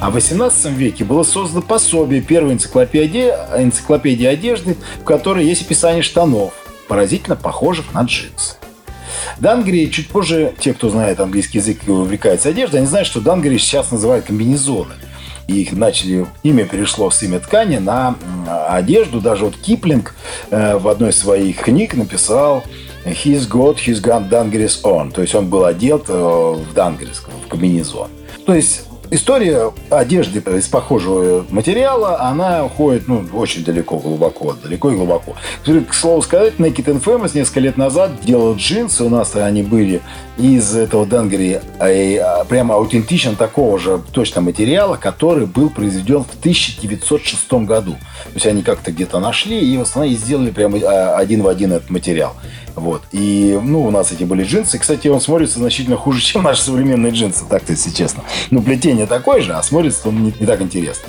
А 0.00 0.10
в 0.10 0.14
18 0.14 0.66
веке 0.66 1.04
было 1.04 1.24
создано 1.24 1.60
пособие 1.60 2.20
первой 2.20 2.52
энциклопедии, 2.52 3.30
энциклопедии 3.56 4.26
одежды, 4.26 4.76
в 5.00 5.02
которой 5.02 5.44
есть 5.44 5.62
описание 5.62 6.02
штанов, 6.02 6.52
поразительно 6.86 7.34
похожих 7.34 7.92
на 7.92 8.02
джинсы. 8.02 8.54
Дангри, 9.40 9.90
чуть 9.90 10.06
позже, 10.06 10.54
те, 10.60 10.72
кто 10.72 10.88
знает 10.88 11.18
английский 11.18 11.58
язык 11.58 11.80
и 11.84 11.90
увлекается 11.90 12.50
одеждой, 12.50 12.76
они 12.76 12.86
знают, 12.86 13.08
что 13.08 13.20
Дангри 13.20 13.58
сейчас 13.58 13.90
называют 13.90 14.26
комбинезоны– 14.26 14.94
и 15.48 15.62
их 15.62 15.72
начали, 15.72 16.26
имя 16.42 16.64
перешло 16.64 17.10
с 17.10 17.22
имя 17.22 17.40
ткани 17.40 17.78
на 17.78 18.16
одежду. 18.68 19.20
Даже 19.20 19.44
вот 19.44 19.56
Киплинг 19.56 20.14
э, 20.50 20.76
в 20.76 20.88
одной 20.88 21.10
из 21.10 21.18
своих 21.18 21.60
книг 21.60 21.94
написал 21.94 22.64
«He's 23.04 23.48
got 23.48 23.76
his 23.76 24.02
gun 24.02 24.28
Dangeris 24.28 24.82
on», 24.82 25.12
то 25.12 25.22
есть 25.22 25.34
он 25.34 25.48
был 25.48 25.64
одет 25.64 26.06
э, 26.08 26.12
в 26.12 26.74
Дангрис, 26.74 27.22
в 27.44 27.48
комбинезон. 27.48 28.08
То 28.44 28.54
есть 28.54 28.86
История 29.10 29.72
одежды 29.88 30.40
из 30.56 30.66
похожего 30.66 31.46
материала, 31.50 32.20
она 32.22 32.64
уходит 32.64 33.06
ну, 33.06 33.24
очень 33.34 33.64
далеко, 33.64 33.98
глубоко, 33.98 34.54
далеко 34.54 34.90
и 34.90 34.96
глубоко. 34.96 35.36
К 35.64 35.94
слову 35.94 36.22
сказать, 36.22 36.54
Naked 36.58 36.86
and 36.86 37.02
Famous 37.02 37.30
несколько 37.34 37.60
лет 37.60 37.76
назад 37.76 38.10
делал 38.24 38.56
джинсы, 38.56 39.04
у 39.04 39.08
нас 39.08 39.36
они 39.36 39.62
были 39.62 40.00
из 40.38 40.74
этого 40.74 41.06
Дангери, 41.06 41.60
а, 41.78 42.44
прямо 42.44 42.74
аутентичен 42.74 43.36
такого 43.36 43.78
же 43.78 44.02
точно 44.12 44.40
материала, 44.40 44.96
который 44.96 45.46
был 45.46 45.70
произведен 45.70 46.24
в 46.24 46.38
1906 46.40 47.64
году. 47.64 47.92
То 47.92 48.34
есть 48.34 48.46
они 48.46 48.62
как-то 48.62 48.90
где-то 48.90 49.20
нашли 49.20 49.58
и 49.58 49.78
в 49.78 49.82
основном 49.82 50.14
сделали 50.14 50.50
прямо 50.50 50.78
а, 50.78 51.16
один 51.16 51.42
в 51.42 51.48
один 51.48 51.72
этот 51.72 51.90
материал. 51.90 52.34
Вот. 52.76 53.02
И, 53.10 53.58
ну, 53.62 53.84
у 53.84 53.90
нас 53.90 54.12
эти 54.12 54.24
были 54.24 54.44
джинсы. 54.44 54.78
Кстати, 54.78 55.08
он 55.08 55.20
смотрится 55.20 55.58
значительно 55.58 55.96
хуже, 55.96 56.20
чем 56.24 56.44
наши 56.44 56.62
современные 56.62 57.12
джинсы, 57.12 57.44
так-то, 57.48 57.72
если 57.72 57.90
честно. 57.90 58.22
Ну, 58.50 58.62
плетение 58.62 59.06
такое 59.06 59.40
же, 59.40 59.54
а 59.54 59.62
смотрится 59.62 60.08
он 60.08 60.22
не, 60.22 60.34
не 60.38 60.46
так 60.46 60.60
интересно. 60.60 61.08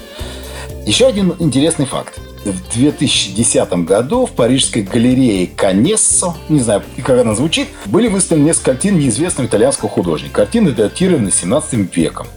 Еще 0.85 1.05
один 1.05 1.35
интересный 1.39 1.85
факт. 1.85 2.17
В 2.45 2.73
2010 2.73 3.69
году 3.83 4.25
в 4.25 4.31
парижской 4.31 4.83
галерее 4.83 5.47
Канессо, 5.47 6.37
не 6.47 6.61
знаю, 6.61 6.81
как 7.03 7.19
она 7.19 7.35
звучит, 7.35 7.67
были 7.85 8.07
выставлены 8.07 8.45
несколько 8.45 8.71
картин 8.71 8.97
неизвестного 8.97 9.47
итальянского 9.47 9.89
художника. 9.89 10.35
Картины 10.35 10.71
датированы 10.71 11.29
17 11.29 11.93
веком. 11.93 12.27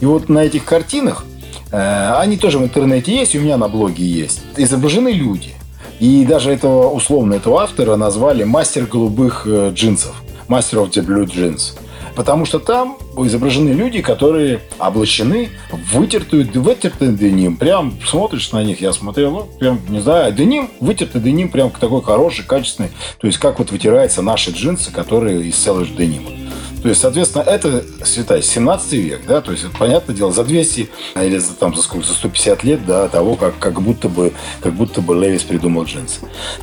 И 0.00 0.06
вот 0.06 0.30
на 0.30 0.38
этих 0.38 0.64
картинах, 0.64 1.26
э, 1.70 2.14
они 2.16 2.38
тоже 2.38 2.58
в 2.58 2.62
интернете 2.62 3.14
есть, 3.14 3.36
у 3.36 3.40
меня 3.40 3.58
на 3.58 3.68
блоге 3.68 4.06
есть, 4.06 4.40
изображены 4.56 5.10
люди. 5.10 5.57
И 6.00 6.24
даже 6.24 6.50
этого, 6.50 6.90
условно, 6.90 7.34
этого 7.34 7.62
автора 7.62 7.96
назвали 7.96 8.44
мастер 8.44 8.86
голубых 8.86 9.42
э, 9.46 9.72
джинсов. 9.74 10.14
Master 10.48 10.82
of 10.82 10.90
the 10.90 11.04
Blue 11.04 11.26
Jeans. 11.26 11.78
Потому 12.16 12.46
что 12.46 12.58
там 12.58 12.98
изображены 13.16 13.70
люди, 13.70 14.02
которые 14.02 14.60
облачены 14.78 15.50
вытертую, 15.92 16.48
вытертый 16.52 17.12
деним. 17.12 17.56
Прям 17.56 17.94
смотришь 18.04 18.50
на 18.50 18.64
них, 18.64 18.80
я 18.80 18.92
смотрел, 18.92 19.30
ну, 19.30 19.48
прям, 19.58 19.80
не 19.88 20.00
знаю, 20.00 20.32
деним, 20.32 20.70
вытертый 20.80 21.20
деним, 21.20 21.48
прям 21.48 21.70
такой 21.70 22.02
хороший, 22.02 22.44
качественный. 22.44 22.90
То 23.20 23.26
есть, 23.26 23.38
как 23.38 23.58
вот 23.60 23.70
вытираются 23.70 24.22
наши 24.22 24.50
джинсы, 24.50 24.90
которые 24.90 25.46
из 25.46 25.56
целого 25.56 25.86
денима. 25.86 26.30
То 26.82 26.88
есть, 26.88 27.00
соответственно, 27.00 27.42
это, 27.42 27.84
считай, 28.06 28.42
17 28.42 28.92
век, 28.92 29.20
да, 29.26 29.40
то 29.40 29.50
есть, 29.50 29.64
это, 29.64 29.76
понятное 29.76 30.14
дело, 30.14 30.32
за 30.32 30.44
200 30.44 30.88
или 31.16 31.38
за, 31.38 31.54
там, 31.54 31.74
за 31.74 31.82
сколько, 31.82 32.06
за 32.06 32.14
150 32.14 32.64
лет 32.64 32.86
до 32.86 33.08
того, 33.08 33.34
как, 33.34 33.58
как, 33.58 33.80
будто 33.82 34.08
бы, 34.08 34.32
как 34.62 34.74
будто 34.74 35.00
бы 35.00 35.14
Левис 35.16 35.42
придумал 35.42 35.84
джинсы. 35.84 36.20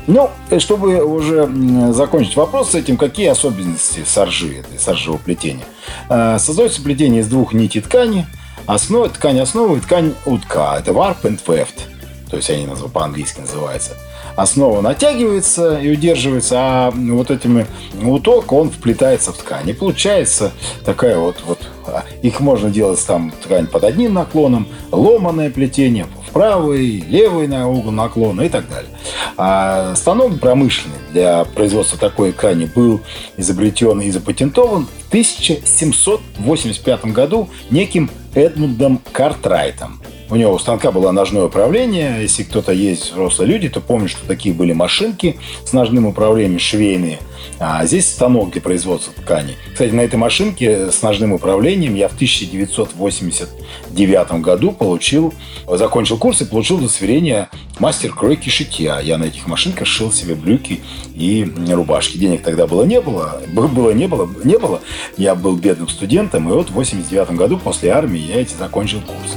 Ну, 0.08 0.30
чтобы 0.60 1.04
уже 1.04 1.50
закончить 1.92 2.36
вопрос 2.38 2.72
с 2.72 2.76
этим, 2.76 2.96
какие 2.96 3.28
особенности 3.28 4.04
саржи, 4.06 4.60
этой 4.60 4.80
саржевого 4.80 5.18
плетения? 5.18 5.66
Э, 6.10 6.38
создается 6.40 6.82
плетение 6.82 7.22
из 7.22 7.28
двух 7.28 7.54
нитей 7.54 7.82
ткани, 7.82 8.26
основа, 8.68 9.10
ткань 9.10 9.40
основы 9.40 9.78
и 9.78 9.82
ткань 9.82 10.14
утка. 10.26 10.78
Это 10.80 10.92
warp 10.92 11.24
and 11.24 11.40
weft, 11.46 11.82
то 12.30 12.38
есть 12.38 12.50
они 12.50 12.68
по-английски 12.94 13.42
называются 13.42 13.98
основа 14.36 14.82
натягивается 14.82 15.80
и 15.80 15.90
удерживается, 15.92 16.56
а 16.58 16.92
вот 16.92 17.32
этими 17.32 17.66
уток 18.04 18.52
он 18.52 18.70
вплетается 18.70 19.32
в 19.32 19.38
ткань. 19.38 19.70
И 19.70 19.74
получается 19.74 20.52
такая 20.84 21.18
вот, 21.18 21.38
вот 21.46 21.60
а, 21.88 22.04
их 22.22 22.40
можно 22.40 22.70
делать 22.70 23.04
там 23.06 23.32
ткань 23.44 23.68
под 23.68 23.84
одним 23.84 24.14
наклоном, 24.14 24.68
ломаное 24.92 25.50
плетение, 25.50 26.06
в 26.28 26.32
правый, 26.32 27.02
левый 27.08 27.48
на 27.48 27.68
угол 27.68 27.92
наклона 27.92 28.42
и 28.42 28.50
так 28.50 28.70
далее. 28.70 28.92
А 29.38 29.96
станок 29.96 30.40
промышленный 30.40 30.98
для 31.12 31.46
производства 31.46 31.98
такой 31.98 32.32
ткани 32.32 32.66
был 32.66 33.02
изобретен 33.38 34.02
и 34.02 34.12
запатентован 34.12 34.86
в 34.86 35.08
1785 35.10 37.06
году 37.06 37.50
неким 37.70 38.10
Эдмундом 38.34 39.00
Картрайтом. 39.12 40.02
У 40.30 40.36
него 40.36 40.54
у 40.54 40.60
станка 40.60 40.92
было 40.92 41.12
ножное 41.12 41.44
управление. 41.44 42.22
Если 42.22 42.44
кто-то 42.44 42.72
есть 42.72 43.12
взрослые 43.12 43.48
люди, 43.48 43.70
то 43.70 43.80
помнят, 43.80 44.10
что 44.10 44.26
такие 44.26 44.56
были 44.56 44.74
машинки 44.74 45.38
с 45.66 45.74
ножным 45.74 46.06
управлением 46.08 46.60
швейные– 46.60 47.20
А 47.60 47.86
здесь 47.86 48.10
станок 48.10 48.52
для 48.52 48.62
производства 48.62 49.14
тканей. 49.14 49.56
Кстати, 49.72 49.92
на 49.92 50.02
этой 50.02 50.16
машинке 50.16 50.92
с 50.92 51.02
ножным 51.02 51.34
управлением 51.34 51.96
я 51.96 52.08
в 52.08 52.14
1989 52.14 54.42
году 54.42 54.72
получил, 54.72 55.34
закончил 55.68 56.18
курс 56.18 56.42
и 56.42 56.46
получил 56.46 56.78
удостоверение 56.78 57.50
мастер 57.80 58.14
кройки 58.14 58.50
шитья. 58.50 59.00
Я 59.00 59.18
на 59.18 59.26
этих 59.26 59.48
машинках 59.48 59.88
шил 59.88 60.12
себе 60.12 60.36
брюки 60.36 60.82
и 61.14 61.52
рубашки. 61.70 62.18
Денег 62.18 62.44
тогда 62.44 62.68
было 62.68 62.84
не 62.84 63.02
было. 63.02 63.42
Было 63.76 63.92
не 63.92 64.08
было, 64.08 64.30
не 64.44 64.58
было. 64.58 64.82
Я 65.18 65.36
был 65.36 65.56
бедным 65.56 65.90
студентом, 65.90 66.50
и 66.50 66.54
вот 66.54 66.70
в 66.70 66.74
89 66.74 67.32
году 67.32 67.58
после 67.58 67.90
армии 67.90 68.20
я 68.20 68.42
эти 68.42 68.56
закончил 68.56 69.02
курс. 69.02 69.36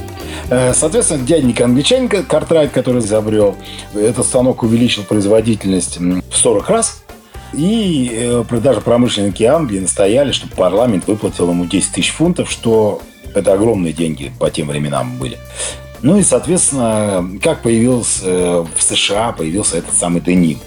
Э, 0.49 0.73
соответственно, 0.73 1.25
дяденька 1.25 1.65
англичанин 1.65 2.09
Картрайт, 2.09 2.71
который 2.71 3.01
изобрел, 3.01 3.55
этот 3.93 4.25
станок 4.25 4.63
увеличил 4.63 5.03
производительность 5.03 5.99
в 5.99 6.35
40 6.35 6.69
раз. 6.69 7.03
И 7.53 8.11
э, 8.13 8.43
даже 8.61 8.81
промышленники 8.81 9.43
Англии 9.43 9.79
настояли, 9.79 10.31
чтобы 10.31 10.55
парламент 10.55 11.07
выплатил 11.07 11.49
ему 11.49 11.65
10 11.65 11.91
тысяч 11.91 12.11
фунтов, 12.11 12.49
что 12.49 13.01
это 13.33 13.53
огромные 13.53 13.93
деньги 13.93 14.31
по 14.39 14.49
тем 14.49 14.67
временам 14.67 15.17
были. 15.17 15.37
Ну 16.01 16.17
и, 16.17 16.23
соответственно, 16.23 17.27
как 17.41 17.61
появился 17.61 18.21
э, 18.25 18.65
в 18.75 18.81
США, 18.81 19.31
появился 19.31 19.77
этот 19.77 19.93
самый 19.93 20.21
деним. 20.21 20.59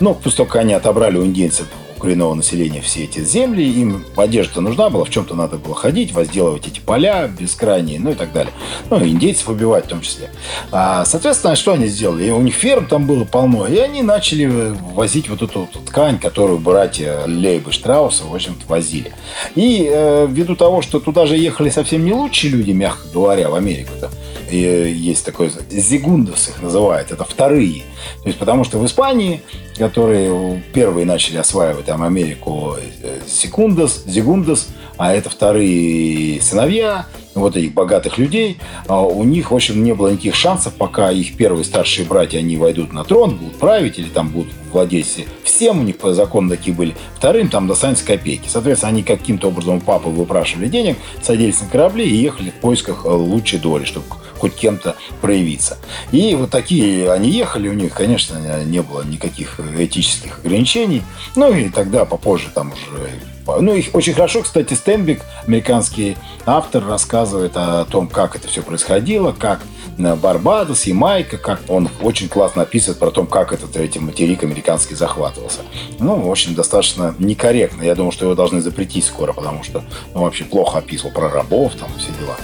Ну, 0.00 0.14
после 0.14 0.38
того, 0.38 0.48
как 0.48 0.62
они 0.62 0.74
отобрали 0.74 1.18
у 1.18 1.24
индейцев 1.24 1.66
коренного 1.98 2.34
населения 2.34 2.80
все 2.80 3.04
эти 3.04 3.20
земли, 3.20 3.62
им 3.62 4.04
одежда 4.16 4.60
нужна 4.60 4.88
была, 4.90 5.04
в 5.04 5.10
чем-то 5.10 5.34
надо 5.34 5.56
было 5.56 5.74
ходить, 5.74 6.12
возделывать 6.12 6.66
эти 6.66 6.80
поля 6.80 7.28
бескрайние, 7.28 8.00
ну 8.00 8.10
и 8.10 8.14
так 8.14 8.32
далее. 8.32 8.52
Ну, 8.90 9.04
индейцев 9.04 9.48
убивать 9.48 9.86
в 9.86 9.88
том 9.88 10.00
числе. 10.00 10.30
А, 10.70 11.04
соответственно, 11.04 11.56
что 11.56 11.72
они 11.72 11.86
сделали? 11.86 12.30
У 12.30 12.40
них 12.40 12.54
ферм 12.54 12.86
там 12.86 13.06
было 13.06 13.24
полно, 13.24 13.66
и 13.66 13.76
они 13.78 14.02
начали 14.02 14.74
возить 14.94 15.28
вот 15.28 15.42
эту, 15.42 15.64
эту 15.64 15.80
ткань, 15.80 16.18
которую 16.18 16.58
братья 16.58 17.22
Лейб 17.26 17.68
и 17.68 17.72
Штрауса, 17.72 18.24
в 18.24 18.34
общем-то, 18.34 18.64
возили. 18.68 19.12
И 19.54 19.88
э, 19.90 20.26
ввиду 20.28 20.56
того, 20.56 20.82
что 20.82 21.00
туда 21.00 21.26
же 21.26 21.36
ехали 21.36 21.70
совсем 21.70 22.04
не 22.04 22.12
лучшие 22.12 22.52
люди, 22.52 22.70
мягко 22.70 23.06
говоря, 23.12 23.50
в 23.50 23.54
Америку-то, 23.54 24.10
есть 24.56 25.24
такой 25.24 25.50
зигундос 25.70 26.48
их 26.48 26.62
называют, 26.62 27.10
это 27.10 27.24
вторые. 27.24 27.82
То 28.22 28.28
есть 28.28 28.38
потому 28.38 28.64
что 28.64 28.78
в 28.78 28.86
Испании, 28.86 29.42
которые 29.76 30.62
первые 30.72 31.06
начали 31.06 31.38
осваивать 31.38 31.86
там 31.86 32.02
Америку, 32.02 32.76
э, 33.02 33.20
секундос, 33.26 34.04
зигундос, 34.06 34.68
а 34.96 35.14
это 35.14 35.30
вторые 35.30 36.40
сыновья, 36.40 37.06
вот 37.38 37.56
этих 37.56 37.72
богатых 37.72 38.18
людей, 38.18 38.58
а 38.86 39.02
у 39.02 39.24
них, 39.24 39.50
в 39.50 39.54
общем, 39.54 39.82
не 39.82 39.94
было 39.94 40.08
никаких 40.08 40.34
шансов, 40.34 40.74
пока 40.74 41.10
их 41.10 41.36
первые 41.36 41.64
старшие 41.64 42.06
братья, 42.06 42.38
они 42.38 42.56
войдут 42.56 42.92
на 42.92 43.04
трон, 43.04 43.36
будут 43.36 43.56
править 43.56 43.98
или 43.98 44.08
там 44.08 44.28
будут 44.28 44.52
владеть 44.72 45.26
всем, 45.44 45.80
у 45.80 45.82
них 45.82 45.98
по 45.98 46.14
такие 46.14 46.74
были. 46.74 46.94
Вторым 47.16 47.48
там 47.48 47.66
достанется 47.66 48.04
копейки. 48.04 48.48
Соответственно, 48.48 48.90
они 48.90 49.02
каким-то 49.02 49.48
образом 49.48 49.76
у 49.76 49.80
папы 49.80 50.08
выпрашивали 50.08 50.68
денег, 50.68 50.98
садились 51.22 51.60
на 51.60 51.68
корабли 51.68 52.04
и 52.04 52.14
ехали 52.14 52.50
в 52.50 52.54
поисках 52.54 53.04
э, 53.04 53.08
лучшей 53.08 53.58
доли, 53.58 53.84
чтобы 53.84 54.06
хоть 54.38 54.54
кем-то 54.54 54.96
проявиться. 55.20 55.78
И 56.12 56.34
вот 56.34 56.50
такие 56.50 57.12
они 57.12 57.30
ехали, 57.30 57.68
у 57.68 57.74
них, 57.74 57.94
конечно, 57.94 58.62
не 58.64 58.82
было 58.82 59.02
никаких 59.02 59.60
этических 59.60 60.38
ограничений. 60.38 61.02
Ну 61.36 61.52
и 61.52 61.68
тогда 61.68 62.04
попозже 62.04 62.48
там 62.54 62.72
уже 62.72 63.10
ну, 63.60 63.74
их 63.74 63.94
очень 63.94 64.14
хорошо, 64.14 64.42
кстати, 64.42 64.74
Стенбик, 64.74 65.22
американский 65.46 66.16
автор, 66.46 66.86
рассказывает 66.86 67.52
о 67.56 67.84
том, 67.86 68.08
как 68.08 68.36
это 68.36 68.48
все 68.48 68.62
происходило, 68.62 69.32
как 69.32 69.60
Барбадос, 69.98 70.84
Ямайка, 70.84 71.38
как 71.38 71.62
он 71.68 71.88
очень 72.02 72.28
классно 72.28 72.62
описывает 72.62 72.98
про 72.98 73.10
то, 73.10 73.24
как 73.24 73.52
этот 73.52 73.76
эти 73.76 73.98
материк 73.98 74.44
американский 74.44 74.94
захватывался. 74.94 75.60
Ну, 75.98 76.20
в 76.20 76.30
общем, 76.30 76.54
достаточно 76.54 77.16
некорректно. 77.18 77.82
Я 77.82 77.96
думаю, 77.96 78.12
что 78.12 78.26
его 78.26 78.36
должны 78.36 78.60
запретить 78.60 79.04
скоро, 79.04 79.32
потому 79.32 79.64
что 79.64 79.82
он 80.14 80.22
вообще 80.22 80.44
плохо 80.44 80.78
описывал 80.78 81.12
про 81.12 81.28
рабов, 81.28 81.72
там 81.74 81.90
все 81.98 82.12
дела. 82.20 82.36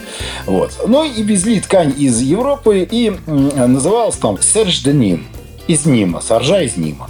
Вот. 0.46 0.72
Ну 0.86 1.04
и 1.04 1.22
везли 1.22 1.60
ткань 1.60 1.94
из 1.96 2.20
Европы 2.20 2.86
и 2.90 3.12
называлась 3.26 4.16
там 4.16 4.40
Серж 4.40 4.82
Деним. 4.82 5.26
Из 5.66 5.86
Нима, 5.86 6.20
саржа 6.20 6.60
из 6.60 6.76
Нима. 6.76 7.08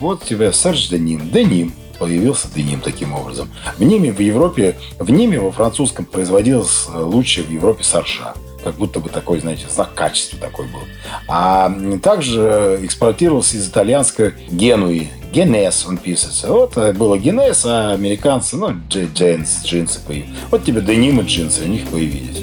Вот 0.00 0.24
тебе 0.24 0.52
Серж 0.52 0.88
Деним. 0.88 1.30
Деним 1.30 1.72
появился 2.04 2.48
деним 2.54 2.82
таким 2.82 3.14
образом. 3.14 3.48
В 3.78 3.82
Ниме 3.82 4.12
в 4.12 4.20
Европе, 4.20 4.76
в 4.98 5.10
Ниме 5.10 5.40
во 5.40 5.50
французском 5.50 6.04
производилось 6.04 6.86
лучше 6.94 7.42
в 7.42 7.50
Европе 7.50 7.82
саржа 7.82 8.34
как 8.62 8.76
будто 8.76 8.98
бы 8.98 9.10
такой, 9.10 9.40
знаете, 9.40 9.66
знак 9.68 9.92
качества 9.94 10.38
такой 10.38 10.66
был. 10.66 10.80
А 11.28 11.70
также 12.02 12.78
экспортировался 12.82 13.58
из 13.58 13.68
итальянской 13.68 14.32
Генуи. 14.50 15.10
Генес 15.32 15.84
он 15.86 15.98
писается. 15.98 16.48
Вот 16.48 16.78
э, 16.78 16.94
было 16.94 17.18
Генес, 17.18 17.66
а 17.66 17.92
американцы, 17.92 18.56
ну, 18.56 18.72
джинс, 18.88 19.64
джинсы 19.64 20.00
появились. 20.06 20.30
Вот 20.50 20.64
тебе 20.64 20.80
деним 20.80 21.20
и 21.20 21.24
джинсы, 21.24 21.64
у 21.64 21.68
них 21.68 21.86
появились. 21.88 22.42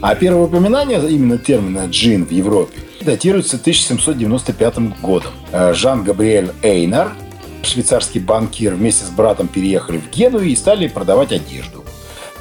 А 0.00 0.14
первое 0.14 0.44
упоминание 0.44 1.06
именно 1.10 1.36
термина 1.36 1.84
джин 1.86 2.24
в 2.24 2.30
Европе 2.30 2.80
датируется 3.02 3.56
1795 3.56 5.00
годом. 5.02 5.32
Э, 5.52 5.74
Жан-Габриэль 5.74 6.52
Эйнар– 6.62 7.12
швейцарский 7.62 8.20
банкир 8.20 8.74
вместе 8.74 9.04
с 9.04 9.10
братом 9.10 9.48
переехали 9.48 9.98
в 9.98 10.10
Гену 10.10 10.40
и 10.40 10.54
стали 10.56 10.88
продавать 10.88 11.32
одежду. 11.32 11.75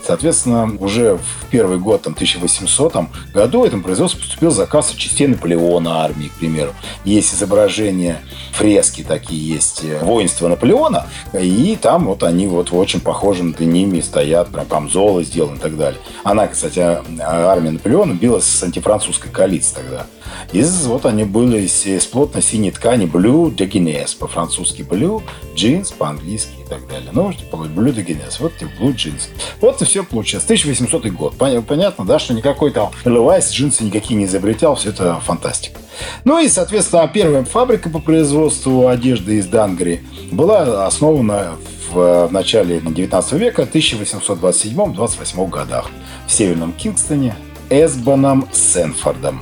Соответственно, 0.06 0.78
уже 0.80 1.18
в 1.18 1.50
первый 1.50 1.80
год, 1.80 2.04
там, 2.04 2.14
1800 2.14 2.96
году, 3.34 3.62
в 3.62 3.64
этом 3.64 3.82
производстве 3.82 4.22
поступил 4.22 4.52
заказ 4.52 4.92
частей 4.92 5.28
Наполеона 5.28 6.04
армии, 6.04 6.28
к 6.28 6.34
примеру. 6.34 6.74
Есть 7.04 7.34
изображения, 7.34 8.22
фрески 8.52 9.04
такие 9.04 9.56
есть, 9.56 9.84
э, 9.84 10.04
воинства 10.04 10.48
Наполеона, 10.48 11.08
и 11.34 11.78
там 11.82 12.06
вот 12.06 12.24
они 12.24 12.48
вот 12.48 12.72
очень 12.72 13.00
похожем 13.00 13.56
ними 13.60 14.00
стоят, 14.00 14.50
прям 14.50 14.66
камзолы 14.68 15.24
сделаны 15.24 15.56
и 15.56 15.60
так 15.60 15.76
далее. 15.76 16.00
Она, 16.24 16.48
кстати, 16.48 16.80
а, 16.80 17.02
армия 17.20 17.72
Наполеона 17.72 18.14
билась 18.14 18.46
с 18.46 18.64
антифранцузской 18.64 19.32
коалицией 19.32 19.76
тогда. 19.84 20.06
Из, 20.52 20.86
вот 20.86 21.06
они 21.06 21.24
были 21.24 21.62
из, 21.62 21.86
из 21.86 22.06
плотно 22.06 22.42
синей 22.42 22.72
ткани 22.72 23.06
blue 23.06 23.54
de 23.54 23.68
Guinness, 23.70 24.18
по-французски 24.18 24.84
blue, 24.84 25.24
jeans 25.56 25.94
по-английски 25.98 26.54
и 26.66 26.70
так 26.70 26.88
далее. 26.88 27.10
Ну, 27.12 27.32
de 27.32 28.06
Guinness, 28.06 28.38
вот 28.40 28.58
тебе 28.58 28.70
blue 28.80 28.94
jeans. 28.94 29.30
Вот 29.62 29.82
и 29.82 29.86
все 29.86 30.04
получилось. 30.04 30.46
1800 30.46 31.08
год. 31.08 31.36
Понятно, 31.38 32.06
да, 32.06 32.20
что 32.20 32.34
никакой 32.34 32.72
там 32.72 32.92
Levi's 33.04 33.52
джинсы 33.52 33.84
никакие 33.84 34.18
не 34.18 34.26
изобретал, 34.26 34.76
все 34.76 34.90
это 34.90 35.20
фантастика. 35.22 35.80
Ну 36.24 36.44
и, 36.44 36.50
соответственно, 36.50 37.08
первая 37.08 37.44
фабрика 37.46 37.90
по 37.90 38.00
производству 38.00 38.88
одежды 38.88 39.38
из 39.38 39.48
Дангри 39.48 40.04
была 40.32 40.86
основана 40.86 41.56
в, 41.92 42.28
в 42.28 42.32
начале 42.32 42.82
19 42.82 43.34
века, 43.34 43.64
1827-28 43.64 45.50
годах 45.50 45.90
в 46.28 46.32
Северном 46.32 46.74
Кингстоне 46.74 47.36
Эсбоном 47.70 48.48
Сенфордом. 48.52 49.42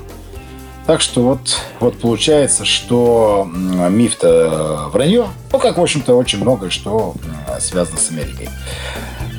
Так 0.85 0.99
что 0.99 1.21
вот, 1.21 1.61
вот 1.79 1.97
получается, 1.99 2.65
что 2.65 3.47
миф-то 3.89 4.89
вранье. 4.91 5.27
Ну, 5.51 5.59
как, 5.59 5.77
в 5.77 5.81
общем-то, 5.81 6.15
очень 6.15 6.39
многое, 6.41 6.69
что 6.69 7.13
связано 7.59 7.97
с 7.97 8.09
Америкой. 8.09 8.49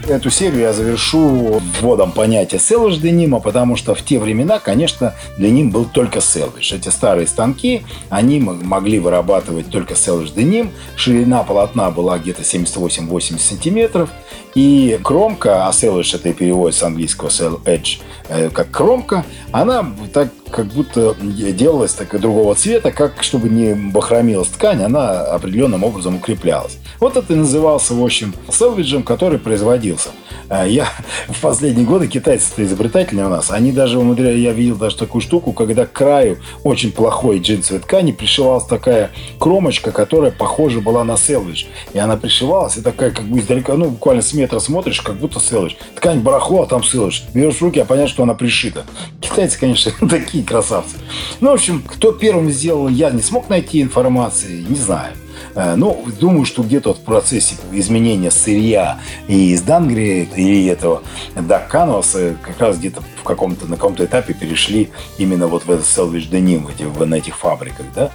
Эту 0.09 0.31
серию 0.31 0.61
я 0.61 0.73
завершу 0.75 1.63
вводом 1.81 2.13
понятия 2.13 2.59
селвидж 2.59 2.99
денима, 2.99 3.41
потому 3.41 3.75
что 3.75 3.95
в 3.95 4.03
те 4.03 4.19
времена, 4.19 4.59
конечно, 4.59 5.15
деним 5.39 5.71
был 5.71 5.87
только 5.87 6.21
селвидж. 6.21 6.75
Эти 6.75 6.91
старые 6.91 7.27
станки, 7.27 7.85
они 8.11 8.39
могли 8.39 8.99
вырабатывать 8.99 9.71
только 9.71 9.95
селвидж 9.95 10.33
деним. 10.33 10.73
Ширина 10.97 11.43
полотна 11.43 11.91
была 11.91 12.19
где-то 12.19 12.43
78-80 12.43 13.39
сантиметров. 13.39 14.11
И 14.55 15.01
кромка, 15.03 15.67
а 15.67 15.73
селвидж 15.73 16.15
это 16.15 16.35
переводится 16.35 16.83
с 16.83 16.85
английского 16.85 17.29
sell 17.29 17.63
edge, 17.65 18.01
э, 18.29 18.51
как 18.51 18.71
кромка, 18.71 19.25
она 19.53 19.91
так 20.13 20.29
как 20.55 20.67
будто 20.67 21.17
делалась 21.21 21.95
так 21.95 22.21
другого 22.21 22.55
цвета, 22.55 22.93
как 22.93 23.25
чтобы 23.25 23.49
не 23.49 23.75
бахромилась 23.75 24.47
ткань, 24.49 24.85
она 24.85 25.23
определенным 25.23 25.83
образом 25.83 26.15
укреплялась. 26.17 26.79
Вот 27.01 27.17
это 27.17 27.33
и 27.33 27.37
назывался, 27.37 27.93
в 27.93 28.03
общем, 28.03 28.35
селвиджем, 28.49 29.03
который 29.03 29.41
производился. 29.41 30.11
А 30.49 30.65
я 30.65 30.87
в 31.29 31.41
последние 31.41 31.85
годы, 31.85 32.07
китайцы-то 32.07 32.63
изобретательные 32.63 33.27
у 33.27 33.31
нас, 33.31 33.51
они 33.51 33.73
даже 33.73 33.99
умудряли, 33.99 34.39
я 34.39 34.53
видел 34.53 34.77
даже 34.77 34.97
такую 34.97 35.23
штуку, 35.23 35.53
когда 35.53 35.87
к 35.87 35.93
краю 35.93 36.39
очень 36.63 36.93
плохой 36.93 37.41
джинсовой 37.41 37.81
ткани 37.81 38.13
пришивалась 38.13 38.65
такая 38.65 39.11
кромочка, 39.41 39.91
которая 39.91 40.31
похожа 40.31 40.81
была 40.81 41.03
на 41.03 41.17
селвидж. 41.17 41.65
И 41.95 41.99
она 41.99 42.17
пришивалась, 42.17 42.77
и 42.77 42.81
такая 42.81 43.11
как 43.11 43.25
бы 43.25 43.41
издалека, 43.41 43.75
ну, 43.75 43.91
буквально 43.91 44.23
с 44.23 44.33
метра 44.33 44.61
смотришь, 44.61 45.01
как 45.01 45.17
будто 45.17 45.41
селвидж. 45.41 45.75
Ткань 45.97 46.21
барахло, 46.21 46.63
а 46.63 46.67
там 46.67 46.85
селвидж. 46.85 47.23
Берешь 47.35 47.61
руки, 47.61 47.81
а 47.81 47.85
понятно, 47.85 48.09
что 48.09 48.23
она 48.23 48.35
пришита. 48.35 48.85
Китайцы, 49.21 49.59
конечно, 49.59 49.93
такие 50.09 50.44
красавцы. 50.45 50.97
Ну, 51.41 51.51
в 51.51 51.55
общем, 51.55 51.83
кто 51.87 52.13
первым 52.13 52.51
сделал, 52.51 52.89
я 52.89 53.11
не 53.11 53.23
смог 53.23 53.49
найти 53.49 53.83
информации, 53.83 54.65
не 54.69 54.77
знаю. 54.77 55.15
Э, 55.55 55.75
ну, 55.77 56.05
думаю, 56.21 56.45
что 56.45 56.63
где-то 56.63 56.95
в 56.95 57.01
процессе 57.01 57.57
изменения 57.73 58.31
сырья 58.31 58.99
и 59.29 59.53
из 59.53 59.63
Дангрии, 59.63 60.29
и 60.37 60.67
этого 60.67 61.03
Canvas 61.35 62.37
как 62.43 62.59
раз 62.59 62.79
где-то 62.79 63.03
в 63.21 63.23
каком-то, 63.23 63.67
на 63.67 63.77
каком-то 63.77 64.05
этапе 64.05 64.35
перешли 64.35 64.91
именно 65.19 65.47
вот 65.47 65.65
в 65.65 65.71
этот 65.71 65.87
Selvedge 65.87 66.31
Denim, 66.31 66.71
эти, 66.73 66.85
в, 66.85 67.05
на 67.07 67.17
этих 67.17 67.37
фабриках, 67.37 67.87
да, 67.95 68.11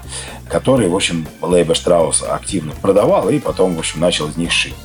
которые, 0.48 0.90
в 0.90 0.96
общем, 0.96 1.28
Лейбе 1.42 1.74
Штраус 1.74 2.24
активно 2.24 2.74
продавал 2.82 3.30
и 3.30 3.40
потом, 3.40 3.76
в 3.76 3.80
общем, 3.80 4.00
начал 4.00 4.28
из 4.28 4.38
них 4.38 4.52
шить. 4.52 4.76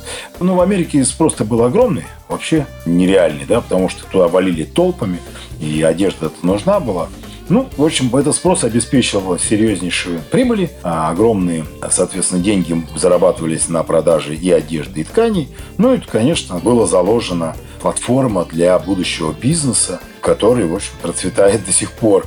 Ну, 0.40 0.54
в 0.54 0.60
Америке 0.60 1.04
спрос-то 1.04 1.44
был 1.44 1.62
огромный, 1.62 2.04
вообще 2.28 2.66
нереальный, 2.86 3.44
да, 3.46 3.60
потому 3.60 3.88
что 3.88 4.06
туда 4.06 4.28
валили 4.28 4.64
толпами, 4.64 5.18
и 5.60 5.82
одежда 5.82 6.30
нужна 6.42 6.80
была. 6.80 7.08
Ну, 7.48 7.68
в 7.76 7.84
общем, 7.84 8.14
этот 8.16 8.34
спрос 8.34 8.64
обеспечивал 8.64 9.38
серьезнейшую 9.38 10.20
прибыли, 10.30 10.70
а 10.82 11.10
огромные, 11.10 11.66
соответственно, 11.90 12.42
деньги 12.42 12.74
зарабатывались 12.96 13.68
на 13.68 13.82
продаже 13.82 14.34
и 14.34 14.50
одежды, 14.50 15.02
и 15.02 15.04
тканей. 15.04 15.48
Ну, 15.76 15.94
и, 15.94 15.98
конечно, 15.98 16.58
была 16.58 16.86
заложена 16.86 17.54
платформа 17.82 18.46
для 18.46 18.78
будущего 18.78 19.32
бизнеса, 19.32 20.00
который, 20.22 20.66
в 20.66 20.74
общем, 20.74 20.92
процветает 21.02 21.66
до 21.66 21.72
сих 21.72 21.92
пор. 21.92 22.26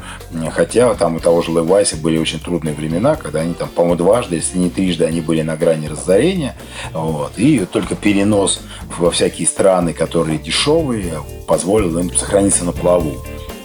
Хотя 0.52 0.94
там 0.94 1.16
у 1.16 1.20
того 1.20 1.42
же 1.42 1.52
Левайса 1.52 1.98
были 1.98 2.20
очень 2.20 2.40
трудные 2.40 2.76
времена, 2.76 3.16
когда 3.16 3.40
они 3.40 3.56
там, 3.56 3.70
по-моему, 3.70 3.98
дважды, 3.98 4.36
если 4.36 4.60
не 4.60 4.70
трижды, 4.70 5.06
они 5.06 5.20
были 5.20 5.42
на 5.42 5.58
грани 5.58 5.88
разорения. 5.88 6.56
Вот. 6.94 7.32
И 7.38 7.66
только 7.66 7.96
перенос 7.96 8.62
во 9.00 9.10
всякие 9.10 9.48
страны, 9.48 9.94
которые 9.94 10.38
дешевые, 10.38 11.24
позволил 11.48 11.98
им 11.98 12.16
сохраниться 12.16 12.64
на 12.64 12.72
плаву 12.72 13.16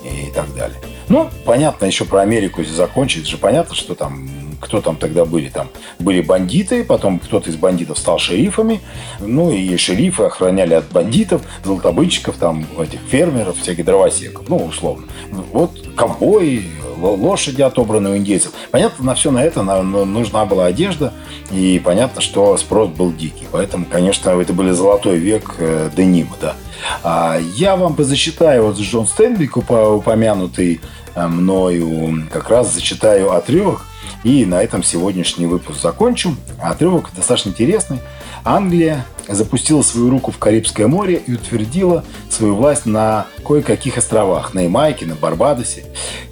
и 0.03 0.31
так 0.31 0.47
далее. 0.55 0.79
Ну, 1.09 1.29
понятно, 1.45 1.87
еще 1.87 2.05
про 2.05 2.21
Америку 2.21 2.65
закончить 2.65 3.27
же 3.27 3.37
понятно, 3.37 3.75
что 3.75 3.95
там 3.95 4.29
кто 4.63 4.81
там 4.81 4.97
тогда 4.97 5.25
были? 5.25 5.49
Там 5.49 5.69
были 5.99 6.23
бандиты, 6.23 6.85
потом 6.85 7.19
кто-то 7.19 7.51
из 7.51 7.57
бандитов 7.57 7.99
стал 7.99 8.19
шерифами, 8.19 8.81
ну 9.19 9.51
и 9.51 9.77
шерифы 9.77 10.23
охраняли 10.23 10.75
от 10.75 10.89
бандитов, 10.91 11.43
золотобытчиков, 11.65 12.37
там 12.37 12.67
этих 12.79 13.01
фермеров, 13.01 13.59
всяких 13.59 13.85
дровосеков, 13.85 14.49
ну, 14.49 14.57
условно. 14.57 15.09
Вот 15.53 15.73
ковбои, 15.97 16.65
лошади, 17.07 17.63
отобранные 17.63 18.15
у 18.15 18.17
индейцев. 18.17 18.53
Понятно, 18.71 19.05
на 19.05 19.15
все 19.15 19.31
на 19.31 19.43
это 19.43 19.63
нужна 19.63 20.45
была 20.45 20.67
одежда, 20.67 21.13
и 21.51 21.81
понятно, 21.85 22.21
что 22.21 22.57
спрос 22.57 22.91
был 22.91 23.13
дикий. 23.13 23.47
Поэтому, 23.51 23.85
конечно, 23.85 24.31
это 24.31 24.53
были 24.53 24.71
золотой 24.71 25.19
век 25.19 25.57
э, 25.59 25.91
денима, 25.97 26.37
да. 26.41 26.55
А 27.03 27.39
я 27.57 27.77
вам 27.77 27.95
позачитаю 27.95 28.67
вот 28.67 28.79
Джон 28.79 29.07
Стенбик, 29.07 29.57
упомянутый 29.57 30.81
э, 31.15 31.27
мною, 31.27 32.27
как 32.33 32.49
раз 32.49 32.73
зачитаю 32.73 33.33
отрывок, 33.33 33.85
и 34.25 34.45
на 34.45 34.63
этом 34.63 34.83
сегодняшний 34.83 35.47
выпуск 35.47 35.81
закончим. 35.81 36.37
Отрывок 36.61 37.11
достаточно 37.15 37.51
интересный. 37.51 37.99
Англия 38.45 39.05
запустила 39.29 39.83
свою 39.83 40.11
руку 40.11 40.33
в 40.33 40.39
Карибское 40.39 40.87
море 40.87 41.23
и 41.27 41.35
утвердила 41.35 42.05
свою 42.29 42.57
власть 42.57 42.87
на 42.87 43.27
кое-каких 43.47 43.99
островах, 43.99 44.55
на 44.55 44.61
Ямайке, 44.61 45.07
на 45.07 45.15
Барбадосе. 45.15 45.85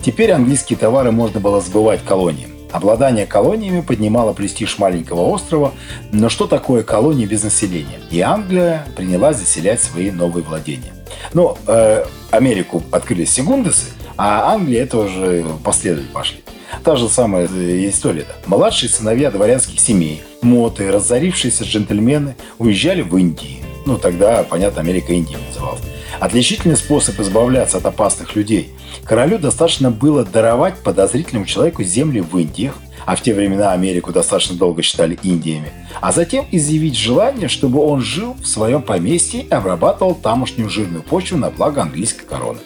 Теперь 0.03 0.33
английские 0.33 0.79
товары 0.79 1.13
можно 1.13 1.41
было 1.41 1.61
сбывать 1.61 2.05
колониям. 2.05 2.51
Обладание 2.73 3.27
колониями 3.27 3.81
поднимало 3.81 4.33
престиж 4.33 4.79
маленького 4.79 5.23
острова, 5.23 5.73
но 6.13 6.29
что 6.29 6.47
такое 6.47 6.85
колонии 6.85 7.27
без 7.27 7.43
населения? 7.43 7.99
И 8.11 8.21
Англия 8.21 8.87
принялась 8.97 9.39
заселять 9.39 9.81
свои 9.81 10.11
новые 10.11 10.45
владения. 10.45 10.93
Ну, 11.35 11.57
э, 11.67 12.05
Америку 12.31 12.83
открыли 12.93 13.25
секундесы, 13.25 13.87
а 14.17 14.53
Англия 14.53 14.87
уже 14.93 15.45
последовали 15.65 16.07
пошли. 16.07 16.45
Та 16.85 16.97
же 16.97 17.09
самая 17.09 17.47
э, 17.47 17.89
история. 17.89 18.25
Да. 18.27 18.35
Младшие 18.57 18.89
сыновья 18.89 19.31
дворянских 19.31 19.81
семей, 19.81 20.23
моты, 20.41 20.91
разорившиеся 20.91 21.65
джентльмены 21.65 22.37
уезжали 22.59 23.03
в 23.03 23.17
Индию. 23.17 23.59
Ну, 23.87 23.99
тогда, 23.99 24.45
понятно, 24.45 24.81
Америка 24.81 25.13
Индия 25.13 25.39
называлась. 25.49 25.83
Отличительный 26.21 26.77
способ 26.77 27.19
избавляться 27.21 27.79
от 27.79 27.87
опасных 27.87 28.37
людей. 28.37 28.73
Королю 29.05 29.39
достаточно 29.39 29.91
было 29.91 30.25
даровать 30.25 30.77
подозрительному 30.79 31.47
человеку 31.47 31.83
земли 31.83 32.21
в 32.21 32.39
Индиях, 32.39 32.75
а 33.07 33.17
в 33.17 33.23
те 33.23 33.35
времена 33.35 33.73
Америку 33.73 34.13
достаточно 34.13 34.57
долго 34.57 34.83
считали 34.83 35.19
Индиями, 35.23 35.73
а 36.01 36.13
затем 36.13 36.47
изъявить 36.51 36.97
желание, 36.97 37.49
чтобы 37.49 37.81
он 37.81 38.03
жил 38.03 38.35
в 38.35 38.47
своем 38.47 38.83
поместье 38.83 39.43
и 39.43 39.49
обрабатывал 39.49 40.15
тамошнюю 40.15 40.69
жирную 40.69 41.03
почву 41.03 41.39
на 41.39 41.51
благо 41.51 41.83
английской 41.83 42.27
короны. 42.27 42.59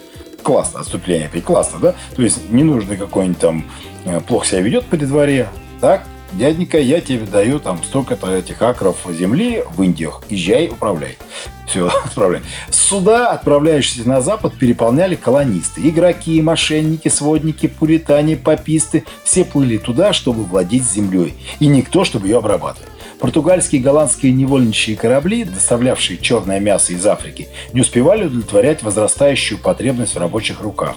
Классно, 0.43 0.81
отступление 0.81 1.29
опять 1.29 1.45
классно, 1.45 1.79
да? 1.79 1.95
То 2.17 2.23
есть 2.23 2.51
не 2.51 2.65
нужно 2.65 2.97
какой-нибудь 2.97 3.39
там 3.39 3.65
плохо 4.27 4.47
себя 4.47 4.61
ведет 4.61 4.87
при 4.87 5.05
дворе, 5.05 5.49
так? 5.81 6.05
Дяденька, 6.33 6.79
я 6.81 7.01
тебе 7.01 7.27
даю 7.27 7.61
там 7.61 7.81
столько-то 7.85 8.35
этих 8.35 8.61
акров 8.61 8.97
земли 9.09 9.63
в 9.71 9.83
Индиях, 9.85 10.23
езжай, 10.29 10.69
управляй. 10.69 11.17
Все, 11.69 11.87
отправляй. 12.05 12.43
Суда, 12.71 13.31
отправляющиеся 13.31 14.09
на 14.09 14.21
Запад, 14.21 14.55
переполняли 14.55 15.15
колонисты. 15.15 15.89
Игроки, 15.89 16.43
мошенники, 16.43 17.09
сводники, 17.09 17.69
пуритане, 17.69 18.37
пописты. 18.37 19.05
Все 19.23 19.45
плыли 19.45 19.79
туда, 19.79 20.13
чтобы 20.13 20.43
владеть 20.43 20.83
землей. 20.83 21.35
И 21.61 21.69
никто, 21.69 22.05
чтобы 22.05 22.27
ее 22.27 22.39
обрабатывать. 22.39 22.89
Португальские 23.21 23.81
и 23.81 23.85
голландские 23.85 24.33
невольничьи 24.33 24.97
корабли, 24.97 25.45
доставлявшие 25.45 26.19
черное 26.19 26.59
мясо 26.59 26.93
из 26.93 27.07
Африки, 27.07 27.49
не 27.73 27.81
успевали 27.81 28.25
удовлетворять 28.25 28.83
возрастающую 28.83 29.59
потребность 29.59 30.15
в 30.15 30.19
рабочих 30.19 30.61
руках. 30.61 30.97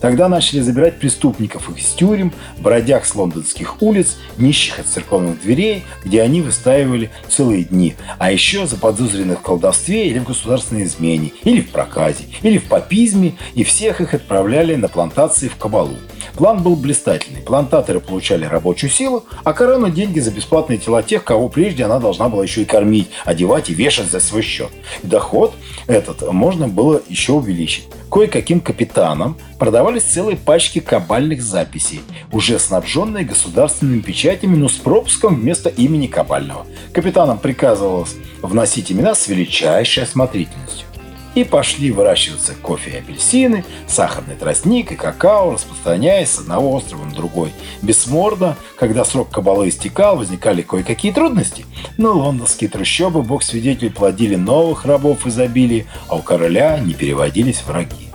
Тогда 0.00 0.28
начали 0.28 0.60
забирать 0.60 0.98
преступников 0.98 1.68
из 1.76 1.86
тюрем, 1.86 2.32
бродяг 2.58 3.04
с 3.04 3.14
лондонских 3.14 3.82
улиц, 3.82 4.16
нищих 4.36 4.78
от 4.78 4.86
церковных 4.86 5.40
дверей, 5.42 5.84
где 6.04 6.22
они 6.22 6.42
выстаивали 6.42 7.10
целые 7.28 7.64
дни, 7.64 7.94
а 8.18 8.32
еще 8.32 8.66
заподозренных 8.66 9.40
в 9.40 9.42
колдовстве 9.42 10.08
или 10.08 10.18
в 10.18 10.24
государственной 10.24 10.84
измене, 10.84 11.32
или 11.44 11.60
в 11.60 11.70
проказе, 11.70 12.24
или 12.42 12.58
в 12.58 12.64
папизме, 12.64 13.34
и 13.54 13.64
всех 13.64 14.00
их 14.00 14.14
отправляли 14.14 14.74
на 14.74 14.88
плантации 14.88 15.48
в 15.48 15.56
Кабалу. 15.56 15.96
План 16.36 16.62
был 16.62 16.74
блистательный. 16.74 17.42
Плантаторы 17.42 18.00
получали 18.00 18.44
рабочую 18.44 18.90
силу, 18.90 19.24
а 19.44 19.52
корона– 19.52 19.90
деньги 19.92 20.18
за 20.18 20.32
бесплатные 20.32 20.78
тела 20.78 21.02
тех, 21.02 21.22
кого 21.22 21.48
прежде 21.48 21.84
она 21.84 22.00
должна 22.00 22.28
была 22.28 22.42
еще 22.42 22.62
и 22.62 22.64
кормить, 22.64 23.08
одевать 23.24 23.70
и 23.70 23.74
вешать 23.74 24.10
за 24.10 24.18
свой 24.18 24.42
счет. 24.42 24.70
Доход 25.04 25.54
этот 25.86 26.22
можно 26.32 26.66
было 26.66 27.00
еще 27.08 27.34
увеличить. 27.34 27.88
Кое-каким 28.10 28.60
капитанам 28.60 29.36
продавались 29.58 30.04
целые 30.04 30.36
пачки 30.36 30.80
кабальных 30.80 31.42
записей, 31.42 32.00
уже 32.32 32.58
снабженные 32.58 33.24
государственными 33.24 34.00
печатями, 34.00 34.56
но 34.56 34.68
с 34.68 34.74
пропуском 34.74 35.36
вместо 35.36 35.68
имени 35.68 36.08
кабального. 36.08 36.66
Капитанам 36.92 37.38
приказывалось 37.38 38.14
вносить 38.42 38.90
имена 38.90 39.14
с 39.14 39.28
величайшей 39.28 40.02
осмотрительностью 40.02 40.86
и 41.34 41.44
пошли 41.44 41.90
выращиваться 41.90 42.54
кофе 42.54 42.90
и 42.90 42.96
апельсины, 42.98 43.64
сахарный 43.86 44.36
тростник 44.36 44.92
и 44.92 44.96
какао, 44.96 45.52
распространяясь 45.52 46.30
с 46.30 46.38
одного 46.40 46.72
острова 46.72 47.04
на 47.04 47.12
другой. 47.12 47.52
Бессморно, 47.82 48.56
когда 48.76 49.04
срок 49.04 49.30
кабалы 49.30 49.68
истекал, 49.68 50.16
возникали 50.16 50.62
кое-какие 50.62 51.12
трудности, 51.12 51.66
но 51.96 52.12
лондонские 52.12 52.70
трущобы, 52.70 53.22
бог 53.22 53.42
свидетель, 53.42 53.90
плодили 53.90 54.36
новых 54.36 54.84
рабов 54.84 55.26
изобилия, 55.26 55.86
а 56.08 56.16
у 56.16 56.22
короля 56.22 56.78
не 56.78 56.94
переводились 56.94 57.62
враги. 57.66 58.08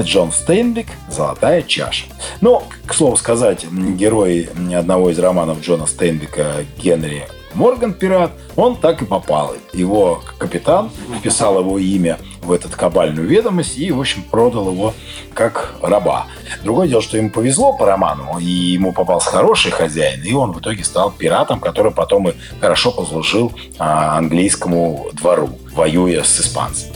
Джон 0.00 0.30
Стейнбек 0.30 0.86
«Золотая 1.10 1.62
чаша». 1.62 2.06
Но, 2.40 2.62
к 2.86 2.94
слову 2.94 3.16
сказать, 3.16 3.64
герой 3.64 4.48
одного 4.72 5.10
из 5.10 5.18
романов 5.18 5.60
Джона 5.60 5.86
Стейнбека 5.86 6.64
Генри 6.78 7.26
Морган 7.54 7.94
Пират, 7.94 8.30
он 8.56 8.76
так 8.76 9.02
и 9.02 9.04
попал. 9.04 9.54
Его 9.72 10.22
капитан 10.38 10.90
вписал 11.18 11.58
его 11.58 11.78
имя 11.78 12.18
в 12.48 12.52
этот 12.52 12.74
кабальную 12.74 13.28
ведомость 13.28 13.78
и, 13.78 13.92
в 13.92 14.00
общем, 14.00 14.22
продал 14.22 14.70
его 14.70 14.94
как 15.34 15.74
раба. 15.82 16.26
Другое 16.64 16.88
дело, 16.88 17.02
что 17.02 17.16
ему 17.16 17.30
повезло 17.30 17.74
по 17.74 17.86
роману, 17.86 18.38
и 18.40 18.44
ему 18.44 18.92
попался 18.92 19.30
хороший 19.30 19.70
хозяин, 19.70 20.22
и 20.24 20.32
он 20.32 20.52
в 20.52 20.60
итоге 20.60 20.82
стал 20.82 21.12
пиратом, 21.12 21.60
который 21.60 21.92
потом 21.92 22.28
и 22.28 22.32
хорошо 22.60 22.90
послужил 22.90 23.52
а, 23.78 24.18
английскому 24.18 25.08
двору, 25.12 25.50
воюя 25.74 26.24
с 26.24 26.40
испанцами. 26.40 26.92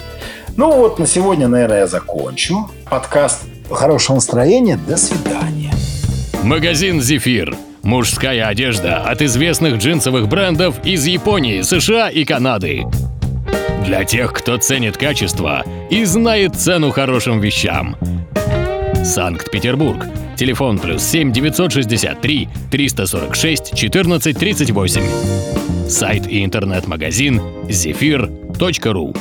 Ну 0.57 0.75
вот 0.77 0.99
на 0.99 1.07
сегодня, 1.07 1.49
наверное, 1.49 1.81
я 1.81 1.87
закончу 1.87 2.71
подкаст. 2.91 3.45
Хорошего 3.71 4.17
настроения. 4.17 4.77
До 4.77 4.97
свидания. 4.97 5.73
Магазин 6.43 7.01
«Зефир». 7.01 7.57
Мужская 7.83 8.47
одежда 8.47 8.99
от 8.99 9.23
известных 9.23 9.79
джинсовых 9.79 10.29
брендов 10.29 10.77
из 10.85 11.05
Японии, 11.05 11.63
США 11.63 12.11
и 12.11 12.25
Канады. 12.25 12.85
Для 13.85 14.05
тех, 14.05 14.33
кто 14.33 14.57
ценит 14.59 14.97
качество 14.97 15.65
и 15.91 16.05
знает 16.05 16.55
цену 16.55 16.91
хорошим 16.91 17.41
вещам. 17.41 17.97
Санкт-Петербург. 19.05 20.07
Телефон 20.37 20.79
плюс 20.79 21.03
7 21.03 21.33
963 21.33 22.49
346 22.71 23.75
14 23.75 24.39
38. 24.39 25.03
Сайт 25.89 26.27
и 26.29 26.45
интернет-магазин 26.45 27.41
zephyr.ru 27.67 29.17